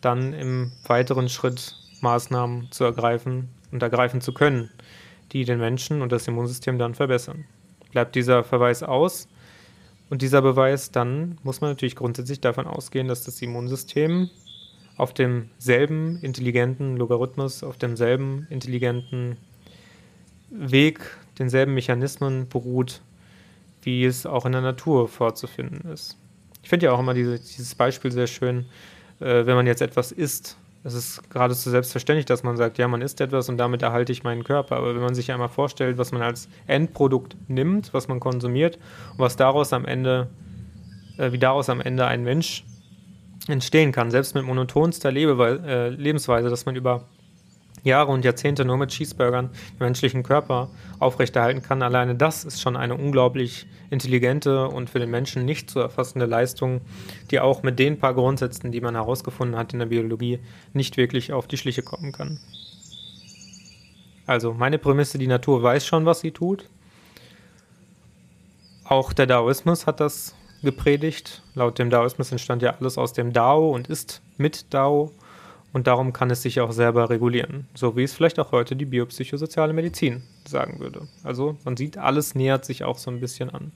dann 0.00 0.32
im 0.32 0.70
weiteren 0.86 1.28
Schritt 1.28 1.74
Maßnahmen 2.02 2.70
zu 2.70 2.84
ergreifen 2.84 3.48
und 3.72 3.82
ergreifen 3.82 4.20
zu 4.20 4.32
können, 4.32 4.70
die 5.32 5.44
den 5.44 5.58
Menschen 5.58 6.02
und 6.02 6.12
das 6.12 6.28
Immunsystem 6.28 6.78
dann 6.78 6.94
verbessern. 6.94 7.46
Bleibt 7.90 8.14
dieser 8.14 8.44
Verweis 8.44 8.84
aus 8.84 9.26
und 10.08 10.22
dieser 10.22 10.40
Beweis, 10.40 10.92
dann 10.92 11.38
muss 11.42 11.60
man 11.60 11.70
natürlich 11.70 11.96
grundsätzlich 11.96 12.40
davon 12.40 12.68
ausgehen, 12.68 13.08
dass 13.08 13.24
das 13.24 13.42
Immunsystem 13.42 14.30
auf 14.96 15.12
demselben 15.12 16.18
intelligenten 16.22 16.96
Logarithmus, 16.96 17.62
auf 17.62 17.76
demselben 17.76 18.46
intelligenten 18.50 19.36
Weg, 20.50 21.00
denselben 21.38 21.74
Mechanismen 21.74 22.48
beruht, 22.48 23.02
wie 23.82 24.04
es 24.04 24.26
auch 24.26 24.46
in 24.46 24.52
der 24.52 24.62
Natur 24.62 25.08
vorzufinden 25.08 25.90
ist. 25.90 26.16
Ich 26.62 26.68
finde 26.68 26.86
ja 26.86 26.92
auch 26.92 27.00
immer 27.00 27.14
diese, 27.14 27.38
dieses 27.38 27.74
Beispiel 27.74 28.10
sehr 28.10 28.26
schön, 28.26 28.66
äh, 29.20 29.46
wenn 29.46 29.54
man 29.54 29.66
jetzt 29.66 29.82
etwas 29.82 30.12
isst 30.12 30.56
es 30.86 30.94
ist 30.94 31.30
geradezu 31.30 31.68
selbstverständlich, 31.68 32.26
dass 32.26 32.44
man 32.44 32.56
sagt, 32.56 32.78
ja, 32.78 32.86
man 32.86 33.02
isst 33.02 33.20
etwas 33.20 33.48
und 33.48 33.58
damit 33.58 33.82
erhalte 33.82 34.12
ich 34.12 34.22
meinen 34.22 34.44
Körper. 34.44 34.76
Aber 34.76 34.94
wenn 34.94 35.02
man 35.02 35.16
sich 35.16 35.32
einmal 35.32 35.48
vorstellt, 35.48 35.98
was 35.98 36.12
man 36.12 36.22
als 36.22 36.48
Endprodukt 36.68 37.36
nimmt, 37.48 37.92
was 37.92 38.06
man 38.06 38.20
konsumiert 38.20 38.76
und 39.10 39.18
was 39.18 39.34
daraus 39.34 39.72
am 39.72 39.84
Ende, 39.84 40.28
äh, 41.18 41.32
wie 41.32 41.38
daraus 41.38 41.68
am 41.70 41.80
Ende 41.80 42.06
ein 42.06 42.22
Mensch 42.22 42.64
entstehen 43.48 43.92
kann, 43.92 44.10
selbst 44.10 44.34
mit 44.34 44.44
monotonster 44.44 45.10
äh, 45.10 45.88
Lebensweise, 45.90 46.50
dass 46.50 46.66
man 46.66 46.76
über 46.76 47.04
Jahre 47.86 48.10
und 48.10 48.24
Jahrzehnte 48.24 48.64
nur 48.64 48.76
mit 48.76 48.90
Cheeseburgern 48.90 49.50
den 49.74 49.78
menschlichen 49.78 50.22
Körper 50.24 50.68
aufrechterhalten 50.98 51.62
kann. 51.62 51.82
Alleine 51.82 52.16
das 52.16 52.44
ist 52.44 52.60
schon 52.60 52.76
eine 52.76 52.96
unglaublich 52.96 53.66
intelligente 53.90 54.68
und 54.68 54.90
für 54.90 54.98
den 54.98 55.10
Menschen 55.10 55.44
nicht 55.44 55.70
zu 55.70 55.78
erfassende 55.78 56.26
Leistung, 56.26 56.80
die 57.30 57.38
auch 57.38 57.62
mit 57.62 57.78
den 57.78 57.98
paar 57.98 58.14
Grundsätzen, 58.14 58.72
die 58.72 58.80
man 58.80 58.94
herausgefunden 58.94 59.56
hat 59.56 59.72
in 59.72 59.78
der 59.78 59.86
Biologie, 59.86 60.40
nicht 60.72 60.96
wirklich 60.96 61.32
auf 61.32 61.46
die 61.46 61.56
Schliche 61.56 61.82
kommen 61.82 62.10
kann. 62.10 62.40
Also 64.26 64.52
meine 64.52 64.78
Prämisse, 64.78 65.18
die 65.18 65.28
Natur 65.28 65.62
weiß 65.62 65.86
schon, 65.86 66.04
was 66.04 66.20
sie 66.20 66.32
tut. 66.32 66.68
Auch 68.82 69.12
der 69.12 69.26
Daoismus 69.26 69.86
hat 69.86 70.00
das 70.00 70.34
gepredigt. 70.62 71.42
Laut 71.54 71.78
dem 71.78 71.90
Daoismus 71.90 72.32
entstand 72.32 72.62
ja 72.62 72.76
alles 72.78 72.98
aus 72.98 73.12
dem 73.12 73.32
Dao 73.32 73.70
und 73.70 73.88
ist 73.88 74.22
mit 74.36 74.72
Dao 74.72 75.12
und 75.72 75.86
darum 75.86 76.12
kann 76.12 76.30
es 76.30 76.42
sich 76.42 76.60
auch 76.60 76.72
selber 76.72 77.10
regulieren, 77.10 77.68
so 77.74 77.96
wie 77.96 78.02
es 78.02 78.14
vielleicht 78.14 78.38
auch 78.38 78.52
heute 78.52 78.76
die 78.76 78.86
biopsychosoziale 78.86 79.72
Medizin 79.72 80.22
sagen 80.46 80.80
würde. 80.80 81.06
Also 81.22 81.56
man 81.64 81.76
sieht, 81.76 81.98
alles 81.98 82.34
nähert 82.34 82.64
sich 82.64 82.84
auch 82.84 82.98
so 82.98 83.10
ein 83.10 83.20
bisschen 83.20 83.50
an. 83.50 83.72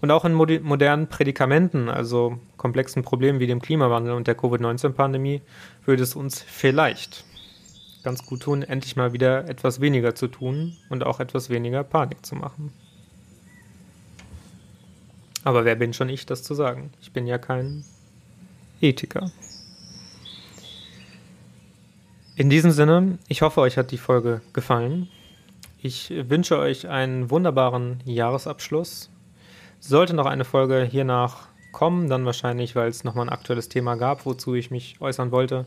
Und 0.00 0.10
auch 0.10 0.24
in 0.24 0.32
modernen 0.34 1.08
Prädikamenten, 1.08 1.88
also 1.88 2.38
komplexen 2.56 3.02
Problemen 3.02 3.40
wie 3.40 3.46
dem 3.46 3.60
Klimawandel 3.60 4.14
und 4.14 4.26
der 4.26 4.34
Covid-19-Pandemie, 4.34 5.42
würde 5.84 6.02
es 6.02 6.16
uns 6.16 6.42
vielleicht 6.42 7.24
ganz 8.02 8.26
gut 8.26 8.42
tun, 8.42 8.62
endlich 8.62 8.96
mal 8.96 9.12
wieder 9.12 9.48
etwas 9.48 9.80
weniger 9.80 10.14
zu 10.14 10.28
tun 10.28 10.76
und 10.88 11.04
auch 11.04 11.20
etwas 11.20 11.50
weniger 11.50 11.84
Panik 11.84 12.24
zu 12.26 12.34
machen. 12.34 12.72
Aber 15.44 15.64
wer 15.64 15.74
bin 15.74 15.92
schon 15.92 16.08
ich, 16.08 16.26
das 16.26 16.42
zu 16.42 16.54
sagen? 16.54 16.92
Ich 17.00 17.12
bin 17.12 17.26
ja 17.26 17.38
kein 17.38 17.84
Ethiker. 18.80 19.30
In 22.36 22.48
diesem 22.48 22.70
Sinne, 22.70 23.18
ich 23.28 23.42
hoffe, 23.42 23.60
euch 23.60 23.76
hat 23.76 23.90
die 23.90 23.98
Folge 23.98 24.40
gefallen. 24.52 25.08
Ich 25.82 26.12
wünsche 26.28 26.58
euch 26.58 26.88
einen 26.88 27.30
wunderbaren 27.30 28.00
Jahresabschluss. 28.04 29.10
Sollte 29.80 30.14
noch 30.14 30.26
eine 30.26 30.44
Folge 30.44 30.82
hiernach 30.84 31.48
kommen, 31.72 32.08
dann 32.08 32.24
wahrscheinlich, 32.24 32.76
weil 32.76 32.88
es 32.88 33.04
nochmal 33.04 33.26
ein 33.26 33.32
aktuelles 33.32 33.68
Thema 33.68 33.96
gab, 33.96 34.24
wozu 34.26 34.54
ich 34.54 34.70
mich 34.70 34.96
äußern 35.00 35.32
wollte. 35.32 35.66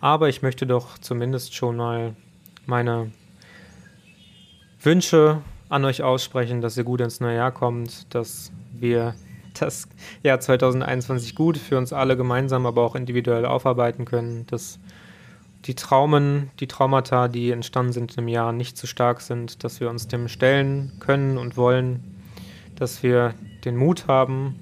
Aber 0.00 0.28
ich 0.28 0.42
möchte 0.42 0.66
doch 0.66 0.98
zumindest 0.98 1.54
schon 1.54 1.76
mal 1.76 2.14
meine 2.66 3.10
Wünsche 4.80 5.42
an 5.68 5.84
euch 5.84 6.02
aussprechen, 6.02 6.60
dass 6.60 6.76
ihr 6.76 6.84
gut 6.84 7.00
ins 7.00 7.20
neue 7.20 7.36
Jahr 7.36 7.52
kommt, 7.52 8.12
dass 8.14 8.52
wir 8.72 9.14
das 9.60 9.88
Jahr 10.22 10.40
2021 10.40 11.34
gut 11.34 11.58
für 11.58 11.78
uns 11.78 11.92
alle 11.92 12.16
gemeinsam, 12.16 12.66
aber 12.66 12.82
auch 12.82 12.94
individuell 12.94 13.44
aufarbeiten 13.44 14.04
können, 14.04 14.46
dass 14.46 14.78
die 15.64 15.74
Traumen, 15.74 16.50
die 16.60 16.68
Traumata, 16.68 17.28
die 17.28 17.50
entstanden 17.50 17.92
sind 17.92 18.16
im 18.16 18.28
Jahr, 18.28 18.52
nicht 18.52 18.76
zu 18.76 18.86
stark 18.86 19.20
sind, 19.20 19.64
dass 19.64 19.80
wir 19.80 19.90
uns 19.90 20.06
dem 20.08 20.28
stellen 20.28 20.92
können 21.00 21.36
und 21.36 21.56
wollen, 21.56 22.16
dass 22.76 23.02
wir 23.02 23.34
den 23.64 23.76
Mut 23.76 24.06
haben, 24.06 24.56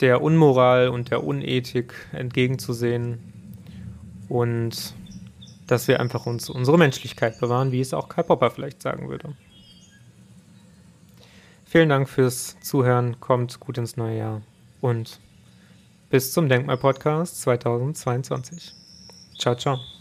der 0.00 0.22
Unmoral 0.22 0.88
und 0.88 1.10
der 1.10 1.24
Unethik 1.24 1.94
entgegenzusehen 2.12 3.18
und 4.28 4.94
dass 5.66 5.88
wir 5.88 6.00
einfach 6.00 6.24
uns 6.26 6.48
unsere 6.48 6.78
Menschlichkeit 6.78 7.40
bewahren, 7.40 7.72
wie 7.72 7.80
es 7.80 7.92
auch 7.92 8.08
Karl 8.08 8.24
Popper 8.24 8.50
vielleicht 8.50 8.80
sagen 8.80 9.08
würde. 9.08 9.34
Vielen 11.68 11.90
Dank 11.90 12.08
fürs 12.08 12.58
Zuhören, 12.60 13.20
kommt 13.20 13.60
gut 13.60 13.76
ins 13.76 13.98
neue 13.98 14.16
Jahr 14.16 14.42
und 14.80 15.20
bis 16.08 16.32
zum 16.32 16.48
Denkmal-Podcast 16.48 17.42
2022. 17.42 18.72
Ciao, 19.38 19.54
ciao. 19.54 19.97